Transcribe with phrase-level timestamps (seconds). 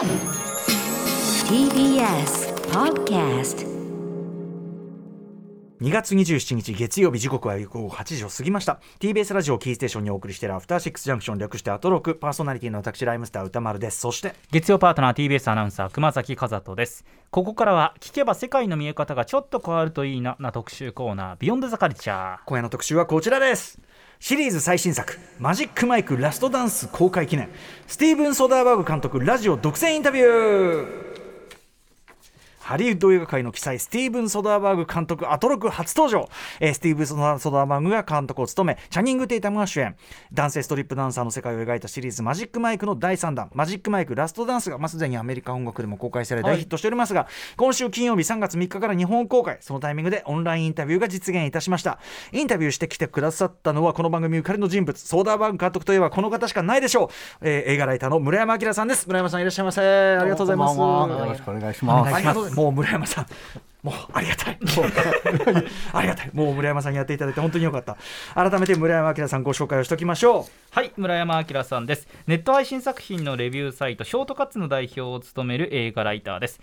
[0.00, 0.08] TBS
[2.70, 3.66] Podcast
[5.82, 8.80] 2月27日月曜日時刻は午後8時を過ぎました。
[8.98, 12.14] TBS ラジオキーステーションにお送りしているアフターシックスジャンクション略してアトロク。
[12.14, 14.00] パーソナリティの私ライムスター歌丸です。
[14.00, 17.04] そして月曜パートナー TBS アナウンサー熊崎和人です。
[17.30, 23.78] ここからは聞けば世界の見え方がちょっと変わるといいなな特集コーナービヨンドザカルチャー今夜の特集はこちらです
[24.22, 27.48] シリーズ最新作「マジックマイクラストダンス」公開記念。
[27.86, 31.09] スティーブン・ソダーバーグ監督ラジオ独占インタビュー。
[32.70, 36.28] ハリウッド映画界の奇才スティーブン・ソダーバーグ監督アトロク初登場、
[36.60, 39.96] えースティーブン・ソダーバーグが監督を務めチャニング・テイタムが主演。
[40.32, 43.50] 男性ストリップダンサーの世界を描いたシリーズマジックマイクの第3弾。
[43.54, 49.58] マジックマイクラストダンスが、まあ、すでにアメリカ本国でも公開され大ヒットしておりますが、今週金曜日3月3日から日本公開。
[49.58, 51.98] そのタイミングでオンラインインタビューが実現いたしました。
[52.30, 57.08] インタビューしてきてくださったのはこの番組ゆかりの人物ソーダーバーグ監督といえばこの方しかないでしょう、
[57.40, 59.08] えー映画ライターの村山明さんです。
[59.08, 59.80] 村山さんいらっしゃいませ。
[59.82, 60.78] ありがとうございます。
[60.78, 62.59] よろしくお願いします。
[62.60, 63.26] もう村山さん
[63.82, 64.58] もうありがたい。
[64.60, 64.84] も う
[65.94, 66.30] ありがたい。
[66.34, 67.96] もう村山さんにやっていただいて本当によかった。
[68.34, 76.60] 改めて村山明さんご紹介をしておきましょうはい村山明さんですネット配信作品のレビューサイトショートカッツの代表を務める映画ライターです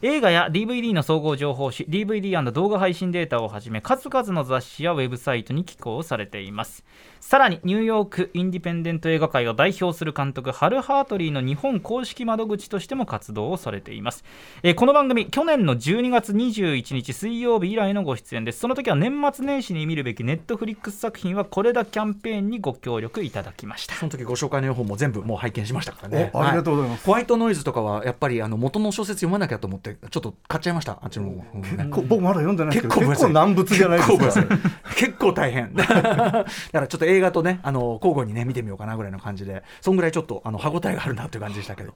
[0.00, 6.84] 映画や DVD の総合情報誌 DVD& 動画配信データをはじめ数々の雑誌やウェブサイトに寄稿されています
[7.22, 14.24] さらにニューヨークインディペンデント映画界を代表する監督ハル・ハートリーの日本公式窓口としても活動をされています、
[14.64, 23.98] えーこの番組去年の12月21日水曜日以来のご出演ですその時は年末年始に見るべきネットフリックス作品はこれだキャンペーンにご協力いただきましたう。
[23.98, 26.30] その時ご紹介の予報も全部もう拝見しましたからね。
[26.32, 30.98] おありがとうございますはホワイトノイズとかはやっぱりあの元の小説読まなきゃと思ってちょっと買っちゃいました。
[31.00, 31.44] あっちの方。
[31.54, 34.58] うん結構僕まだ読んでない結構結構難物じゃないですか。
[34.96, 41.94] 結構大変 だからちょっと映画とねあの交互にね見てみようかなぐらいの感じでそんぐらいちょっとあの歯応えがあるなという感じでしたけど。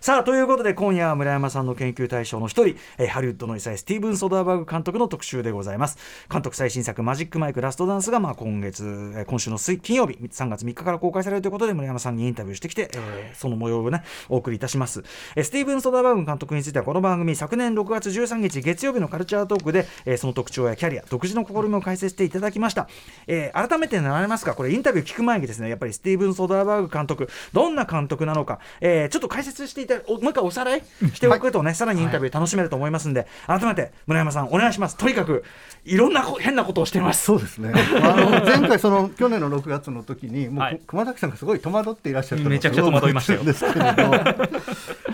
[0.00, 5.96] さあということで今夜は村山さんの研究対象の一人、えーハリウッドの異彩スティーブン・ソダーバーグ監督の特集でございます。
[6.30, 8.84] 監督最新作「マジックマイクラストダンス」がまあ今月、
[9.16, 15.02] えー今週の水金曜日3月3日から公開されるということで村山さんにインタビューしてきて、えーその模様をねお送りいたします、
[15.34, 22.88] えースティーブン・ソダーバーグ監督についてはこの番組昨年6月13日月曜日のカルチャートークで、えーその特徴やキャリア独自の試みを解説していただきました、
[23.26, 30.82] えー改めてになりますがこれインタビュー聞く前にですねやっぱりスティーブン・ソダーバーグ監督どんな監督なのか、えーちょっと解説していただおもう一回おさらい
[31.14, 34.96] しておくとね、さらにインタビュー楽しめると思いますんで、改めて村山さんお願いします。
[34.96, 35.44] とにかく
[35.84, 37.24] いろんなこ変なことをしてます。
[37.24, 37.72] そうですね。
[38.02, 40.80] あの前回その去年の6月の時にもう、はい。
[40.86, 43.44] 熊崎さんがすごい戸惑っていらっしゃっためちゃくちゃ戸惑いましたよ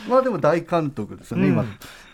[0.08, 1.64] まあでも大監督ですよね、今、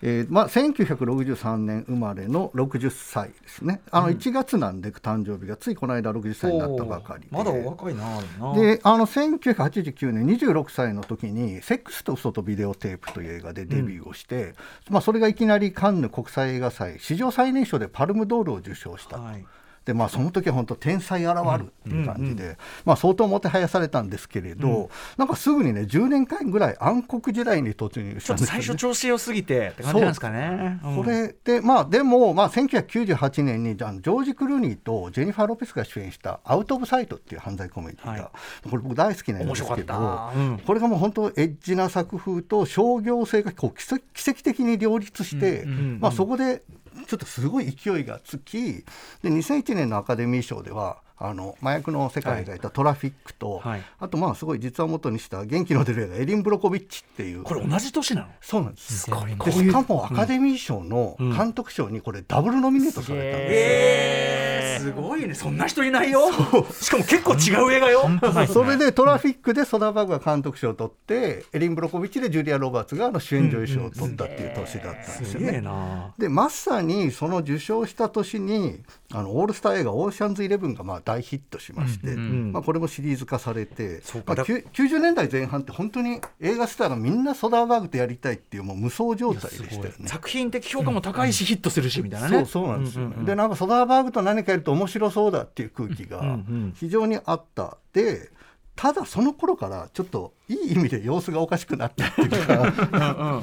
[0.03, 3.81] えーまあ、1963年生まれの60歳ですね。
[3.91, 7.29] あの1月なんで誕生日がついこの間60歳になったばかりで。
[7.31, 8.05] まだお若いな
[8.41, 14.55] なであの1989年26歳の時に「セックスと嘘とビデオテープ」という映画でデビューをして、
[14.91, 19.23] まあ、それがいきなりカンヌ国際映画祭史上最年少でパルムドールを受賞したと。
[19.23, 19.45] はい
[19.89, 28.67] でまあ、その時は本当天才現るっていう感じで、まあ、相当もてはやされたんですけれど、なんかすぐにね10年間ぐらい暗黒時代に突入したんですよね。
[28.67, 30.79] 初調子良すぎてって感じなんですかね。
[30.85, 30.97] うん。
[30.97, 38.69] これでまあでも、まあ、1998年にジョージ・クルーニーとジェニファー・ロペスが主演した「アウト・オブ・サイト」っていう犯罪コメディが、はい。
[38.69, 40.59] これ僕大好きな映画ですけど、うん。
[40.67, 45.65] これがもう本当エッジな作風と商業性がこう奇跡的に両立して、
[45.99, 46.61] まあ、そこで
[47.09, 48.85] ちょっとすごい勢いがつき
[49.23, 53.83] で2001年のアカデミー賞ではあの麻薬の世界がいたトラフィックと、はい。
[53.99, 57.43] あとまあすごい実話元にした元気の出る映画エリン・ブロコビッチっていう。
[57.43, 58.29] これ同じ年なの？
[58.41, 58.99] そうなんです。
[59.01, 59.37] すごい。
[59.37, 65.35] なでしかもアカデミー賞の監督賞にこれダブルノミネートされたんです、えー、すごいね。
[65.35, 66.31] そんな人いないよ。
[66.73, 68.09] しかも結構違う映画よ。
[68.47, 75.61] それでトラフィックでソダーバーグが監督賞を取ってエリン・ブロコビッチでジュリア・ロバーツがあの主演女優賞を取ったっていう年だったんですすげえよね。
[75.63, 76.15] な。
[76.17, 78.81] でまさにその受賞した年に
[79.13, 90.07] あのオールスター映画「オーシャンズイレブン」がまあ大ヒットしまして、んまあ、これもシリーズ化されてまあ、きゅ90年代前半って本当に映画スターがみんなソダーバーグとやりたいっていうもう無双状態でしたよね。
[90.07, 92.37] 作品的評価も高いしヒットするしみたいなね。
[92.41, 93.09] そうそうなんですよ。
[93.09, 97.79] ね、でなんかソダーバーグと何かやると面白そうだっていう空気がん非常にあった。
[97.95, 98.31] で
[98.77, 103.43] ただその頃からちょっといい意味で様子がおかしくなったっていうか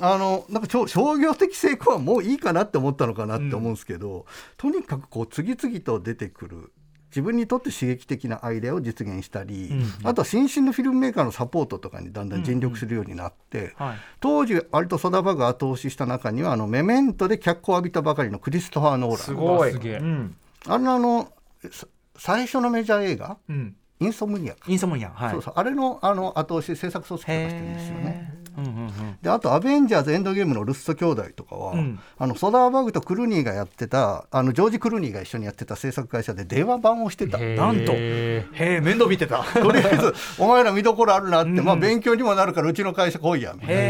[0.00, 4.24] あのなんか商業的成功はもういいかなって思ったのかなって思うんですけど、
[4.56, 6.72] とにかくこう次々と出てくる
[7.14, 9.72] 自分にとって刺激的なアイデアを実現したり、
[10.02, 13.96] あとは新進のフィルムメーカーのサポートとかにだんだん尽力するようになって、はい。
[14.18, 19.70] 当時割とソダーバが後押しした中にはあのメメントで脚光を浴びたばかりのクリストファー・ノーランすごい。
[19.70, 20.36] すげえうん。
[20.66, 21.32] あれのあの
[21.70, 25.30] さ最初のメジャー映画うん「インソムニア」インソムニアはい。
[25.30, 25.54] そうそう。
[25.56, 28.43] あれのあの後押し制作総指揮とかしてるんですよね。
[28.56, 29.18] うんうんうん。
[29.20, 31.98] であと「アベンジャーズエンドゲーム」のルッソ兄弟とかは、うん。
[32.18, 37.38] あのソダーバーグとクルーニーがやってたあのジョージ・クルーニーが一緒にやってた制作会社で電話番をしてた。
[37.38, 37.92] なんと。
[37.92, 39.42] へえ面倒見てた。
[39.42, 43.82] とりあえずお前ら見どころあるなって、うんまあ、勉強にもなるからうちの会社来いやみたいな、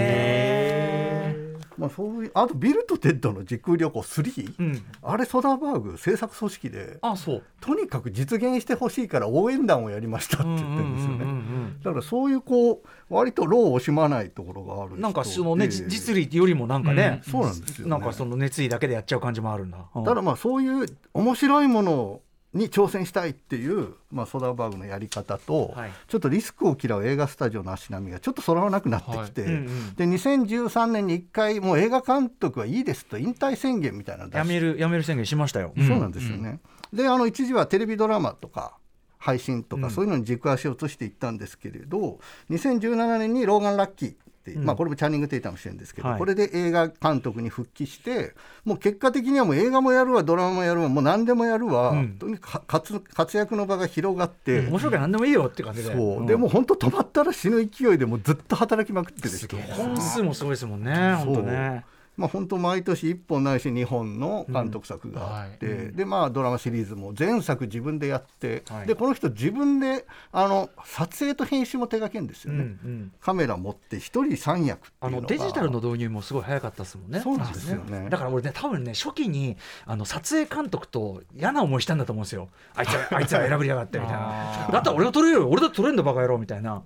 [1.76, 4.82] まあ、そういうあとビルとテッドの時空旅行3、うん。
[5.02, 7.42] あれソダーバーグ制作総指揮であそう。
[7.60, 11.16] とにかく実現してほしいから応援団をやりましたって言ってるんですよね。
[11.16, 17.90] うんうんうんうんだからそういうこう割と労を惜しまないところがある人なんかそのね、じで実利よりもなんかね、そうなんですよね。
[17.90, 19.78] なんかその熱意だけでやっちゃう感じもあるんだ。
[19.94, 20.04] うん。
[20.04, 22.20] ただまあそういう面白いもの
[22.54, 25.92] に挑戦したいっていう、まあ、ソダーバーグのやり方と、はい。
[26.06, 29.94] ちょっとリスクを嫌う映画スタジオの足並みがちょっと揃わなくなってきて、うんうん。
[29.96, 35.72] で2013年に1回もう映画監督はいいですと引退宣言みたいなのやめるやめる宣言しましたよ。
[35.76, 36.60] そうなんですよね。
[36.92, 38.76] であの一時はテレビドラマとか
[39.18, 39.90] 配信とか、うん。
[39.90, 42.20] そういうのに軸足を移していったんですけれど
[42.50, 44.14] 2017年に「ローガン・ラッキー」
[44.52, 44.60] う。
[44.60, 44.64] ん。
[44.64, 46.18] まあ、これもチャーニング・テイタムしてるんですけど、はい。
[46.18, 52.16] これで映画監督に復帰してもう結果的にはもう映画もやるわドラマもやるわもう何でもやるわ、うん。
[52.18, 55.92] とにかく活活躍の場が広がって、面白いから何でもいいよって感じで。
[55.92, 56.26] そう、ん。
[56.26, 61.14] でもう本当止まったら死ぬ勢いでもうずっと働きまくってる人本数もすごいですもんね。
[61.14, 61.84] 本当ね。
[62.16, 73.12] まあ、本当毎年1本ないし2本の監督作があって、うんはいでまあ、ドラマシリーズも前作自分でやって、はいでこの人自分であの撮影と編集も手掛けるんですうんよね、うん。
[73.20, 77.20] カメラ持って一人三役っていうのがあのデジタルの導入もすごい早かったですもんね。
[77.20, 79.56] そうなんですよねだから俺ね多分ね初期に
[79.86, 82.48] あの撮影監督と嫌な思いしたんだと思うんですよ。
[82.74, 84.66] あいつらあいつら選びやがってみたいあな。
[84.68, 85.48] ーだったら俺が撮れるよ。
[85.48, 86.82] 俺だって撮れんだバカ野郎みたいな。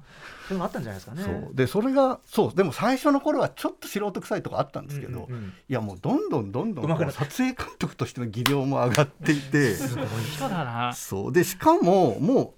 [0.48, 1.22] そういうのあったんじゃないですかね。
[1.22, 1.54] そう。
[1.54, 2.54] でそれがそう。
[2.54, 9.74] でも最初の頃はちょっと素人臭いとこあったんですけど、うんうんうんいやもうどんどんどんどん撮影監督としての技量も上がっていて。
[9.76, 10.92] すごい人だな。
[10.94, 11.32] そう。
[11.32, 12.54] でしかもも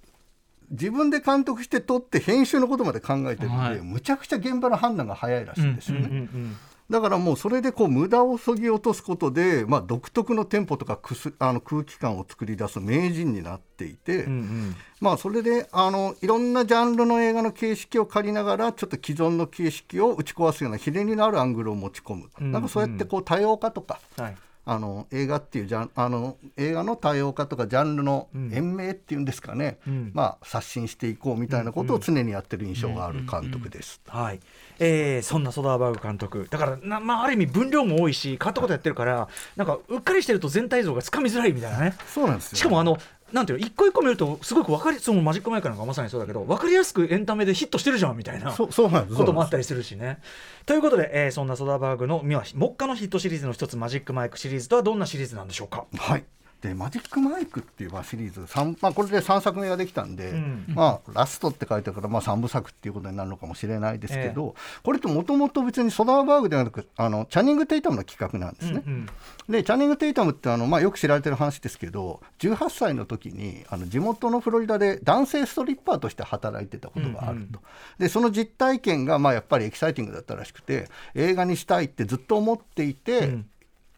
[0.71, 3.81] う自分で監督して撮って編集のことまで考えてるんで、はい。
[3.81, 6.07] むちゃくちゃ現場の判断が早いらしいんですよね。
[6.07, 6.57] うんうんうん
[6.91, 14.77] だからもうそれでこう無駄をそぎ落とすことで、まあ、独特のテンポとかくすあの空気感を作り出す名人になっていて、うんうん。
[15.01, 22.51] まあ、それであのいろんなジャンルの映画の形式を借りながらちょっと既存の形式を打ち壊すようなひねりのあるアングルを持ち込む、うん。
[22.51, 24.37] なんかそうやってこう多様化とか、はい。
[24.65, 28.53] あの映画っていうジャンあの映画の多様化とかジャンルのうん。
[28.53, 30.11] 延命っていうんですかね、うん。
[30.15, 34.01] まあ、刷新していこうみたいなことを常にやってる印象がある監督です。
[34.07, 34.41] はい。
[34.79, 36.47] えーそんなソダーバーグ監督。
[36.51, 41.95] だからな、まあ、ある意味分量も多いし変わったことやってるからなんかうっかりしてると全体像がつかみづらいみたいなね。
[42.07, 42.59] そうなんですよ。
[42.59, 42.99] しかもあの
[43.33, 50.19] なんていうの一個一個見るとすごく分かりそのマジックマイクなんかまさにそうだけど分かりやすくエンタメでヒットしてるじゃんみたいなそうそうなんですこともあったりするしね。
[50.67, 55.85] ということで、えーそんなソダーバーグのまあ目下のヒットシリーズの一つマジックマイクシリーズとはどんなシリーズなんでしょうか？
[55.97, 56.25] はい、
[56.61, 60.65] でマジックマイクっていうまあシリーズ三まあ、これで3作目ができたんで、うん。
[60.69, 68.83] まあ、ラストって書いてあるから、まあ、3部作っていうことになるのかもしれないですけど、これってもともと別にソダーバーグではなくあのチャニング・テイタムの企画なんですね。
[68.87, 69.07] うんうん。
[69.53, 77.61] でチャニング・テイタムってあの、まあ、よく知られてる話ですけど18歳の時にあの地元のフロリダで男性ストリッパーとして働いてたことがあると、
[77.99, 83.47] でその実体験がまあやっぱりエキサイティングだったらしくて映画にしたいってずっと思っていて、うん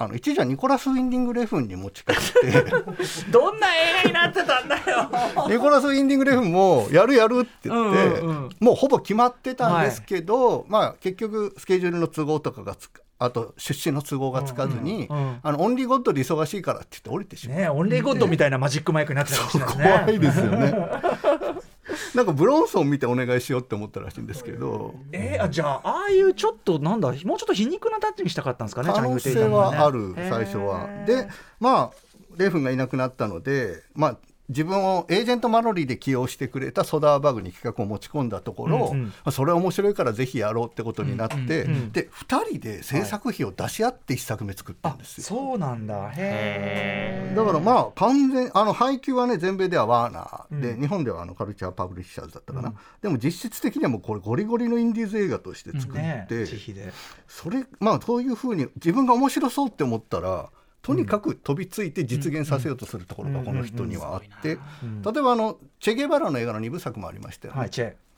[0.02, 2.64] あの一時はニコラス・ウィンディング・レフンに持ちかけて
[3.30, 5.10] どんな映画になってたんだよ
[5.48, 17.58] ニコラス・ウィンディング・レフンもやるやるって言って、うんうんうんもうほぼ決まってたんですけど、まあ結局スケジュールの都合とかがつくあと出資の都合がつかずに、うんうんうんあのオンリーゴッドで忙しいからって言って降りてしまう。
[17.58, 20.48] ねオンリーゴッドみたいなマジックマイクになってたかもしれないですね。
[20.48, 21.62] 怖いですよね。
[22.14, 30.88] なんかブロンソン見てお願いしようって思ったらしいんですけど、えーあじゃあああいうちょっとなんだもうちょっと皮肉なタッチにしたかったんですかね可能性はある最初は。
[31.06, 31.90] でまあ
[32.36, 34.18] レフンがいなくなったのでまあ
[34.52, 39.06] 自分をエージェントマロリーで起用してくれたソダーバーグに企画を持ち込んだところ、うんうん。
[39.06, 45.24] まあそれは面白いからぜひやろうってことになって、うんうんで2人で制作費を出し合って1作目作ったんですよ。
[45.24, 46.10] そうなんだ。
[46.10, 50.80] へえだからまあ完全あの配給はね全米ではワーナーで、うん。
[50.80, 56.92] 日本ではあのカルチャーパブリッシャーズだったかな、でも実質的にはもうこれゴリゴリのインディーズ映画として作って、ね自費で。
[57.26, 60.50] それまあそういうふうに自分が面白そうって思ったら
[60.82, 67.60] とにかく飛びついて実現させようとするところがこの人にはあってうん例えばあのチェゲバラの映画の2部作もありましたよね。
[67.60, 67.70] はい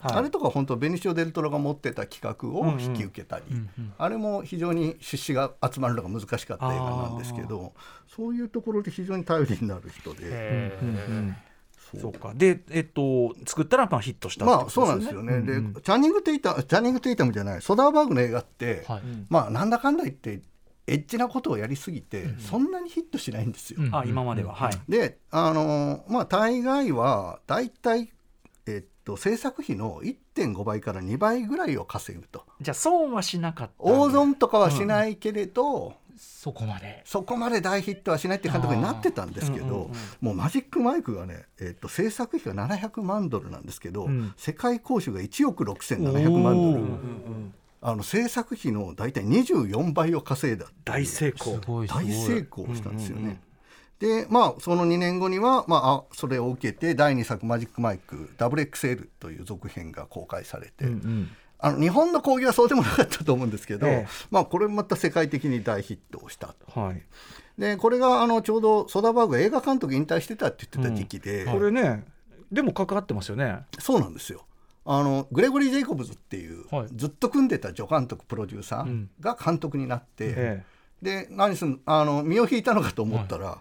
[0.05, 0.17] はい。
[0.17, 3.45] あれとか本当ベニシオ・デルトロが持ってた企画を引き受けたり、
[3.97, 7.73] あれも非常に出資が集まるのが難しかった映画なんですけど
[8.15, 10.79] そういうところで非常に頼りになる人で、
[11.99, 12.13] そう。
[12.13, 12.33] か。
[12.35, 15.73] でえっと作ったらまあヒットしたそうなんですよね、うんうん。
[15.73, 19.03] でチャニング・テイタチャニング・テイタムじゃないソダーバーグの映画って、はい。
[19.31, 20.41] まあなんだかんだ言って
[20.87, 23.83] エッチなことをやりすぎて、そんなにヒットしないんですよ。
[23.83, 23.95] うん。
[23.95, 24.55] あ今までは。
[24.55, 24.73] はい。
[24.89, 28.13] であのーまあ大概は大体
[28.67, 32.45] えっと、制作費の1.5倍から2倍ぐらいを稼ぐと。
[32.61, 37.03] じゃあ損はしなかった大損とかはしないけれど、そこまで。
[37.05, 39.93] そこまで大ヒットはしないって監督になってたんですけど、うんうんうん。
[40.21, 44.33] もうマジックマイクがね、えっと制作費が700万ドルなんですけど、うん。
[44.37, 46.85] 世界興収が1億6700万ドル
[47.87, 51.57] あの制作費の大体24倍を稼いだ大成功。
[51.57, 52.07] すごいすごい。
[52.07, 53.21] 大成功したんですよね。
[53.21, 54.23] うんうんうん。
[54.23, 61.31] でまあその2年後には、まあ、あそれを受けて第2作「マジックマイク WXL」という続編が公開されて、うんうん。
[61.59, 64.09] あの日本の興行はそうでもなかったと思うんですけど、ええ。
[64.31, 66.81] まあ、これまた世界的に大ヒットをしたと。
[66.81, 67.03] はい。
[67.59, 72.05] でこれがあのちょうどソダバーグが映画監督引退してたって言ってた時期で、これね
[72.51, 73.59] でも関わってますよね。
[73.79, 74.47] そうなんですよ
[74.87, 76.89] あのグレゴリー・ジェイコブズっていう、はい。
[76.95, 80.63] ずっと組んでた助監督プロデューサーが監督になって、え
[81.03, 83.59] で何すんあの身を引いたのかと思ったら、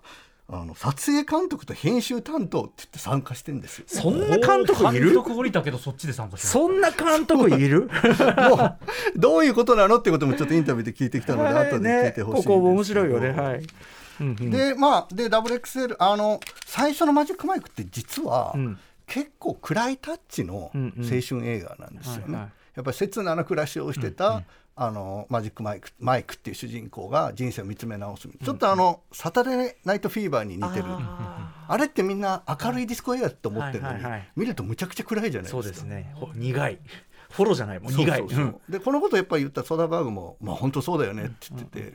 [0.49, 3.85] あの撮影監督と編集担当って言って参加してんですよ。
[3.87, 5.05] そんな監督いる？
[5.11, 7.89] 監督降りたけどそっちで参加してそんな監督いる？
[8.49, 8.77] もう
[9.15, 13.29] どういうことなのってこともちょっとインタビューで聞いてきたので、後で聞いてほしいここ面白いよね。
[13.29, 13.67] はい。
[14.19, 14.51] うんうん。
[14.51, 21.21] でまあで WXL あの最初のマジックマイクって実は、うん結構暗いタッチの青うんうん。
[21.21, 22.37] 春映画なんですよね。
[22.75, 24.43] やっぱり切なな暮らしをしてた、
[24.75, 30.85] あのマジックマイクマイクっていう主人公が人生を見つめ直す、ちょっとあのサタデーナイトフィーバーに似てる。
[30.87, 34.03] あれってみんな明るいディスコ映画って思ってるのに、
[34.35, 35.61] 見るとむちゃくちゃ暗いじゃないですか。
[35.63, 36.11] そうですね。
[36.15, 36.79] ほ苦い。
[37.29, 37.93] フォローじゃないもん。
[37.95, 38.27] 苦い。
[38.69, 41.93] でこのことをやっぱり言ったソダバーグも、まあ、本当そうだよねって言ってて、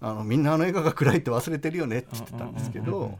[0.00, 3.18] あのみんなあの映画が暗いって忘れてるよねって言ってたんですけど、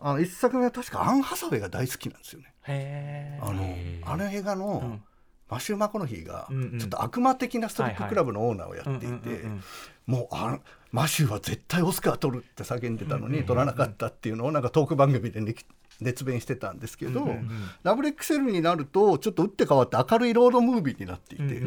[0.00, 2.54] あの一作目は確かアン・ハサウェイが大好きなんですよね。
[2.64, 3.62] へあの
[4.12, 5.00] あの映画の、
[5.48, 6.78] マシュー・マコノヒーがうんうん。
[6.78, 9.44] ちょっと悪魔的なストリップクラブのオーナーをやっていて
[10.06, 15.54] もうあのマシューは絶対オスカー取るって叫んでたのに取らなかったっていうのをなんかトーク番組でね
[16.00, 17.28] 熱弁してたんですけど、
[17.82, 21.62] ダブルエクセルになるとちょっと打って変わって明るいロードムービーになっていて、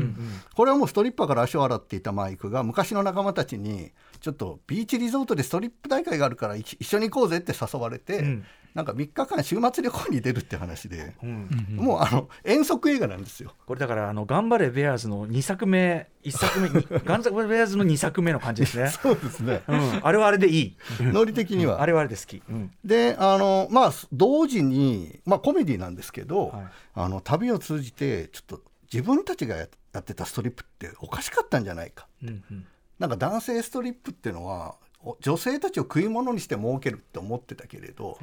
[0.56, 3.92] これはもうストリッパーから足を洗っていたマイクが昔の仲間たちに
[4.26, 8.46] ちょっとビーチリゾートでストリップ大会があるから一一緒に行こうぜって誘われて、うん。
[8.74, 11.48] なんか3日間週末旅行に出るって話で、うん。
[11.76, 13.54] もうあの遠足映画なんですよ。
[13.68, 18.90] これだからあの頑張れベアーズの2作目1作目に頑張れベアーズの2作目の感じですね。
[19.00, 19.62] そうですね。
[19.68, 20.00] うん。
[20.02, 20.78] あれはあれでいい。
[21.00, 21.84] ノリ的には。
[21.84, 22.42] あれはあれで好き。
[22.50, 22.72] うん。
[22.84, 26.66] であのまあ同時に、まあ、コメディなんですけど、はい。
[26.96, 32.08] あの旅を通じてちょっと自分たちがややってたストリップっておかしかったんじゃないか。
[32.24, 32.66] うんうん
[33.00, 38.18] なんか男性ストリップっていうのはお女性たちを食い物にして儲けるって思ってたけれど、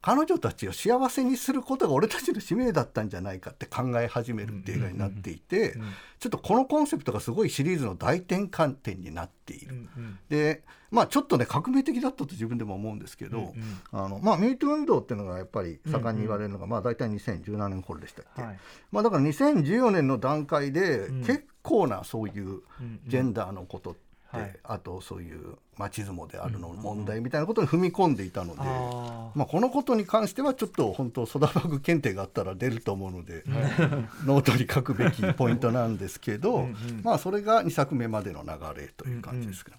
[0.00, 5.74] 彼女たちを幸せにすることが俺たちの使命だったんじゃないかって考え始めるっていう映画になっていて、
[6.18, 9.88] ちょっとこのコンセプトがすごいシリーズの大転換点になっている。
[10.28, 13.54] でまあちょっとね革命的だったと自分でも思うんですけど、
[13.92, 18.58] あのまあミートゥー運動っていうのがやっぱり盛んに言われるのが、まあ大体2017年頃でしたっけ、はい。
[18.92, 22.60] まあだから2014年の段階で結構なそういう
[23.06, 24.03] ジェンダーのことって、
[24.38, 24.56] はい。
[24.64, 33.42] あとそういうマチズモであるの問題みたいなことに踏み込んでいたので、あまあ、このことに関してはちょっと本当ソダーバーグ検定があったら出ると思うので、
[34.24, 36.68] ノートに書くべきポイントなんですけど
[37.02, 39.78] まあそれが2作目までの流れという感じですかね。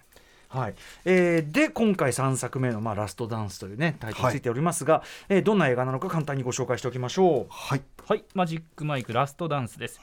[0.49, 0.75] はい。
[1.05, 7.47] えーで今回3作目の、まあ「ラストダンス」というねタイトルについておりますが、えーどんな映画なのか簡単にご紹介しておきましょう。
[7.49, 7.81] はい。
[8.07, 9.99] はい、マジックマイクラストダンスです。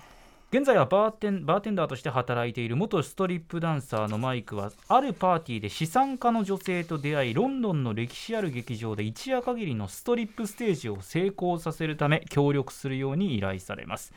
[0.54, 14.12] 現在はバーテンバーテンダーとして働いている元ストリップダンサーのマイクはあるパーティーで資産家の女性と出会いロンドンの歴史ある劇場で一夜限りのストリップステージを成功させるため協力するように依頼されます。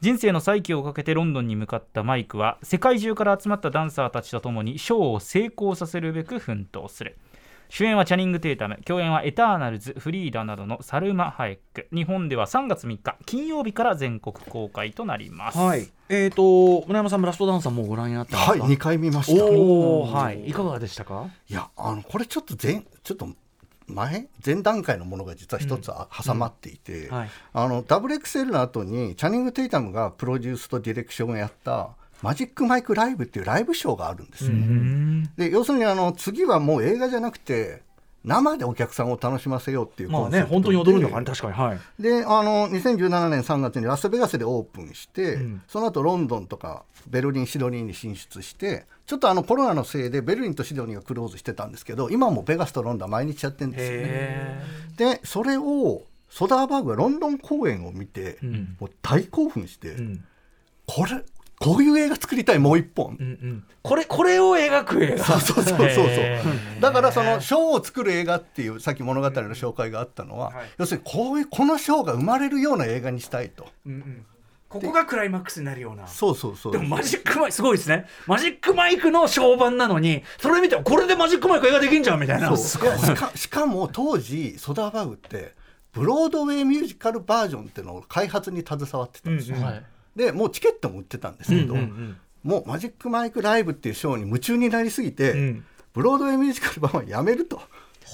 [0.00, 7.18] 人生の再起をかけてロンドンに向かったマイクは世界中から集まったダンサーたちと共にショーを成功させるべく奮闘する。
[7.70, 11.86] 主演はチャニング・テータム共演はエターナルズフリーダなどのサルマ・ハエック。
[11.94, 15.58] 日本では3月3日金曜日から全国公開となります。
[15.58, 15.86] はい。
[16.08, 18.50] えー、と村山さんもラストダンサーもうご覧になってますか？
[18.52, 19.44] はい2回見ました。
[19.44, 20.48] おおはい。
[20.48, 20.52] い。
[20.52, 21.28] かがでしたか？
[21.48, 23.28] いやあのこれちょっと前ちょっと
[23.86, 24.28] 前？
[24.44, 27.30] 前段階のものが実は一つあ挟まっていて、はい。
[27.52, 31.90] あの WXL の後にチャニング・テイタムがプロデュースとディレクションをやった
[32.22, 35.30] マジックマイクライブっていうライブショーがあるんですよね。
[35.36, 37.82] で要するにあの次はもう映画じゃなくて
[38.24, 42.02] 生でお客さんを楽しませようっていうまあね本当に踊るのかね確かにはい。
[42.02, 54.06] であの2017年3月にラスベガスでオープンして、その後ロンドンとかベルリンシドニーに進出してちょっとあのコロナのせいでベルリンとシドニーがクローズしてたんですけど今はもうベガスとロンドンは毎日やってるんですよね。
[54.08, 54.64] へ
[54.96, 58.38] でそれをソダーバーグがロンドン公演を見て、
[58.78, 60.24] もう大興奮して、え、うん、
[60.86, 61.24] これ
[61.58, 63.64] こういう映画作りたいもう一本、うんうん。
[63.82, 65.24] これこれを描く映画。
[65.24, 65.90] そうそうそうそう。
[65.90, 66.04] そう。
[66.06, 66.42] へ
[66.80, 70.68] だからそのショーを作る映画っていうさっき物語の紹介があったのは、はい。
[70.78, 73.66] 要するにこういうこのショーが生まれるような映画にしたいと。
[73.86, 74.26] うんうん。
[74.68, 76.06] ここがクライマックスになるような。
[76.06, 76.72] そうそうそう。
[76.72, 78.06] でもマジックマイクすごいですね。
[78.26, 82.56] マジックマイクの小版なのにそれ見てこれでマジックマイク映画できんじゃんみたいな。
[82.56, 82.84] そう。
[82.84, 85.54] いやしかしかも当時ソダーバグって
[85.92, 89.68] ブロードウェイミュージカルバージョンっていうのを開発に携わってたんですよ、うんうん。
[89.68, 89.84] はい
[90.16, 95.64] でもうチケットも売ってたんですけど、うんうんもうマジックマイクライブっていうショーに夢中になりすぎて、うん。
[95.92, 97.60] ブロードウェイミュージカル版はやめると。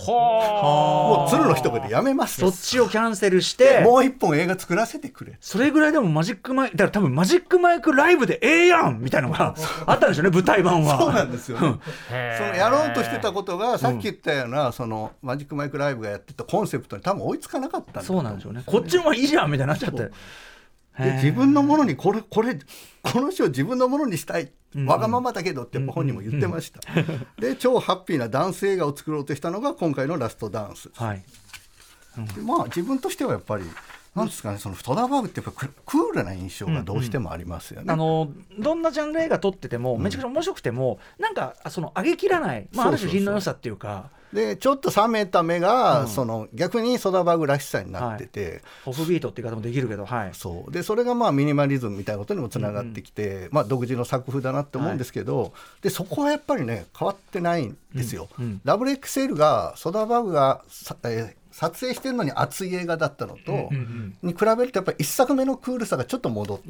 [0.06, 2.40] はもう鶴の一声でやめます。
[2.40, 3.80] とそっちをキャンセルして。
[3.84, 5.36] もう一本映画作らせてくれ。
[5.40, 9.54] それぐらいでもマジックマイクだから多分マジックマイクライブでええやんみたいなのが
[9.86, 10.98] あったんでしょうね舞台版は。
[10.98, 11.78] そうなんですよね。
[12.08, 18.62] そのやろうとしてたことがさっき言ったような、そのマジックマイクライブがやってたコンセプトに多分追いつかなかったんそうなんでしょうね。
[18.64, 20.10] こっちの方がいいじゃんみたいになっちゃって
[20.98, 22.58] で自分のものにこれこれ
[23.02, 24.86] この賞自分のものにしたい、ん。
[24.86, 26.80] わがままだけどって本人も言ってました、
[27.38, 31.22] で超ハッピーなダンス映画を作ろうとしたのが今回の「ラストダンス」はい。
[32.34, 33.64] でまあ自分としてはやっぱり
[34.14, 37.92] なんですかねそのフトダーバーグってやっぱククールな印象がどうしてもありますよね。
[37.92, 43.10] あのどんなジャンル映画撮っててもめちゃくちゃ面白くても、なんかその上げきらない、まあ、ある種そうそうそう。
[43.18, 46.08] 品の良さっていうかでちょっと冷めた目が、うん。
[46.08, 50.30] その逆にソダーバーグらしさになってて、オフビートっていう言い方もできるけどはい。
[50.34, 50.72] そう。
[50.72, 58.28] でそれがまあミニマリズムみたいなことにもつながってきて、まあ、独自の作風だなって思うんですけど、でそこはやっぱりね変わってないんですよ。
[58.38, 58.44] うん。
[58.44, 58.60] うん。
[58.64, 66.64] ダブル XL がソダーバーグがさ、えー撮影してるのに熱い映画だったのと、うんうんに比べるとやっぱり一作目のクールさがちょっと戻って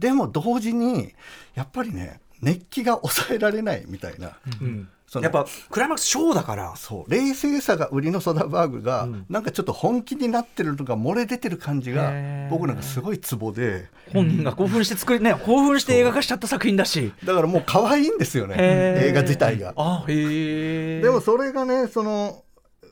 [0.00, 1.12] でも同時に
[1.54, 4.88] やっぱりね熱気が抑えられないみたいな、うん
[5.20, 6.74] やっぱクライマックスショーだから。
[6.76, 7.10] そう。
[7.10, 9.26] 冷静さが売りのソダーバーグが、うん。
[9.28, 12.12] なんかちょっと本気になってるのが漏れ出てる感じが
[12.50, 13.88] 僕なんかすごいツボで。
[14.12, 17.12] 本人が興奮して作りね興奮して映画化しちゃった作品だし。
[17.24, 18.56] だからもう可愛いんですよね。
[18.58, 19.74] 映画自体が。
[19.76, 22.44] あへえでもそれがねその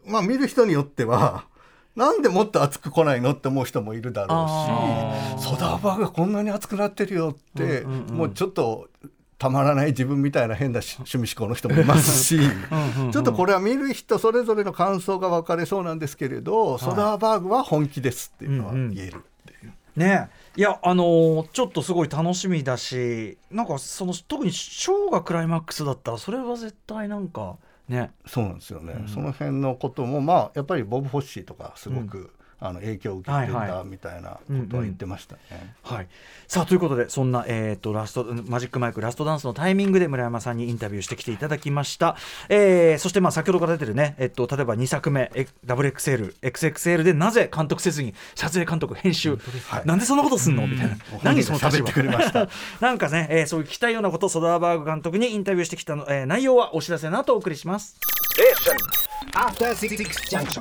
[0.07, 1.45] まあ見る人によっては
[1.97, 4.45] なんでもっと熱く来ないのって思う人もいるだろ
[5.37, 8.15] うしソダーバーグがこんなに熱くなってるよって、うんうんうん。
[8.17, 8.89] もうちょっと
[9.41, 12.37] たまらない自分みたいな変なし趣味思考の人もいますし
[12.97, 19.73] うんうんちょっとこれは見る人それぞれの感想が分かれそうなんですけれど、ソダーバーグは本気ですっていうのは言えるっていう。
[19.97, 20.29] ね。
[20.57, 27.57] いやあのーちょっとすごい楽しみだしなんかその特にショーがクライマックスだったらそれは絶対なんか
[27.89, 28.11] ね。
[28.27, 33.69] そうなんですよね、うんその辺のこともまあやっぱりボブ・ホッシーとかすごく、あの影響を受けてはいはい。
[33.71, 34.39] たみたいなこ
[34.71, 35.75] とは言ってましたね。
[35.83, 36.09] はい、
[36.47, 42.17] さあということでそんな、えー、とラストマジックマイクラストダンスのタイミングで村山さんにインタビューしてきていただきました、
[42.49, 49.37] えーそしてまあ先ほどから出てるね、えっと、例えば2作目え WXLXXL でなぜ監督せずに撮影監督編集、
[49.69, 49.87] はい。
[49.87, 50.67] なんでそんなことすんの？
[50.67, 50.97] みたいな。
[51.23, 51.79] 何その立場？
[51.81, 52.49] 喋ってくれました。
[52.81, 57.97] なんかね、えーそういう聞きたいようなことソダーバーグ監督にインタビューしてきたの、えー内容はお知らせの後お送りします.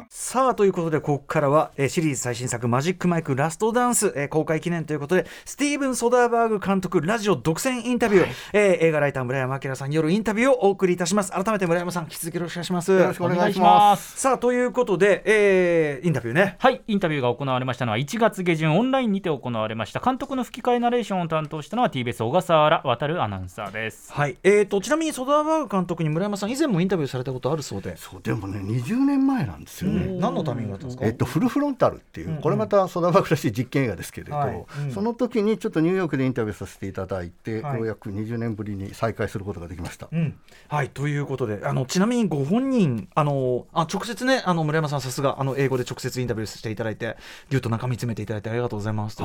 [0.10, 11.32] さあということでここからは、えーシリーズ最新作「マジックマイクラストダンス」えー公開記念ということでスティーブン・ソダーバーグ監督ラジオ独占インタビュー、えー映画ライター村山明さんによるインタビューをお送りいたします。
[11.32, 12.92] 改めて村山さん引き続きよろしくお願いします。
[12.92, 13.66] よろしくお願いしま。
[13.66, 14.12] ます。
[14.12, 16.58] すさあということで、えーインタビューね。
[16.60, 24.14] はいインタビューが行われましたのは1月下旬オンラインにて行われました監督の吹き替えナレーションを担当したのは TBS 小笠原渉アナウンサーです。
[24.14, 24.38] はい。
[24.44, 30.08] えー、とちなみにソダーバーグ監督に村山さん以前もインタビューされたことあるそうで、そうでもね20年前なんですよね。
[30.20, 34.66] 何のタイミングだったんですか、えっと、フルフロンタルっていう、これまたソダーバーグらしい実験映画ですけれど、はい。
[34.86, 34.92] うん。
[34.92, 37.78] その時にちょっとニューヨークでインタビューさせていただいて、はい。
[37.78, 40.08] ようやく20年ぶりに再会することができました。
[40.12, 40.90] うん、はい。
[40.90, 47.18] ということであのちなみにご本人あのあ直接ねあの村山さんさすがあの英語で直接インタビューしていただいて
[47.50, 49.24] ぎゅっと中身詰めていただいてありがとうございますと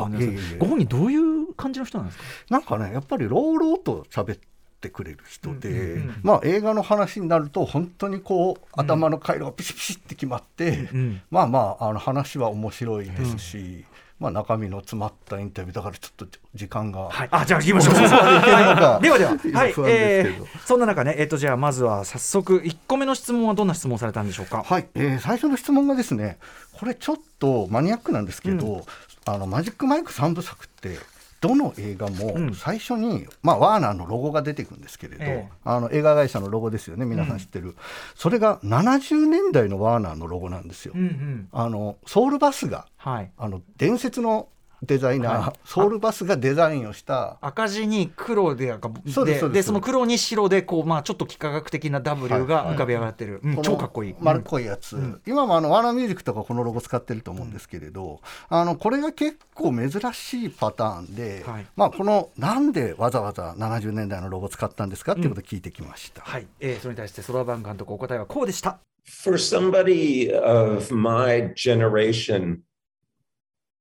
[0.58, 2.24] ご本人どういう感じの人なんですか？
[2.50, 4.53] なんかねやっぱり朗々と喋って
[4.90, 6.20] くれる人で、うんうんうん。
[6.22, 13.84] まあ映画の話になると本当にこう頭の回路がピシピシって決まって、うんまあまああの話は面白いですし、
[14.18, 17.94] まあ中身の詰まったインタビューだからちょっと時間が、はい、あじゃあ行きましょう。
[17.98, 19.18] はいでは。
[19.18, 24.62] では、はい、えーそんな中ね、えっ、とじゃあまずは早速1個目の質問はどんな質問をされたんでしょうか？
[24.64, 26.38] はい、えー最初の質問がですね
[26.72, 28.86] これちょっとマニアックなんですけど、
[29.26, 30.98] あのマジックマイク3部作って
[31.44, 32.46] どの映画うん。
[32.46, 35.48] も最初に、まあ、ワーナーのロゴが出てくるんですけれど、ええ。
[35.62, 37.04] あの映画会社のロゴですよね。
[37.04, 37.76] 皆さん知ってる、
[38.14, 40.94] それが70年代のワーナーのロゴなんですよ。
[40.96, 43.30] うんうん、あのソウルバスがはい。
[43.36, 44.48] あの伝説の
[44.86, 45.58] デザイナー、はい。
[45.64, 47.38] ソウルバスがデザインをした。
[47.40, 48.74] 赤字に黒で
[49.08, 49.52] そうですそうです。
[49.52, 54.14] でその黒に白でこう、まあ、ちょっと幾何学的な W が浮かび上がってる、うんこの超かっこいい。
[54.20, 61.66] 丸っこいやつ、今もあのワーナーミュージックとかこのロゴ使ってると思うんですけれど、あのこれが結構珍しいパターンで、はい。
[61.76, 66.22] まあ、このなんでわざわざ70年代のロゴ使ったんですかっていうことを聞いてきました。
[66.22, 68.78] はい、えーそれに対してソラバン監督お答えはこうでした。
[69.06, 72.62] for somebody of my generation,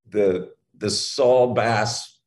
[0.09, 0.49] the
[0.83, 2.19] the Saul Bass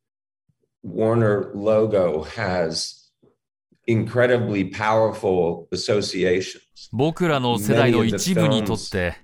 [0.83, 3.11] Warner logo has
[3.87, 6.63] incredibly powerful associations.
[6.91, 9.17] 僕らの世代の一部にとって、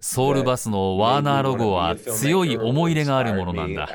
[0.00, 3.88] ソウルバスのワーナーロゴは強い思い入れがあるものなんだ。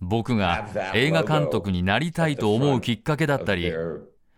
[0.00, 3.72] 僕が映画監督になりたいと思うきっかけだったり、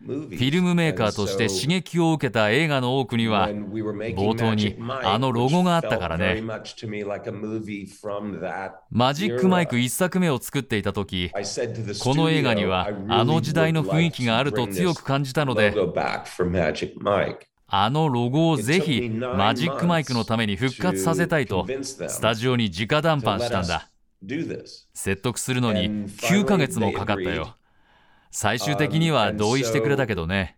[0.05, 6.43] フィルムメーカーとして刺激を受けた映画の多くには、冒頭にあのロゴがあったからね。
[8.91, 15.75] マジックマイク1作目を作っていた時、この映画にはあの時代の雰囲気があると強く感じたので、
[17.69, 23.89] あのロゴをぜひマジックマイクのために復活させたいと、スタジオに直談判したんだ。
[24.95, 27.57] 説得するのに9ヶ月もかかったよ。
[28.39, 30.57] 最終的には同意してくれたけどね。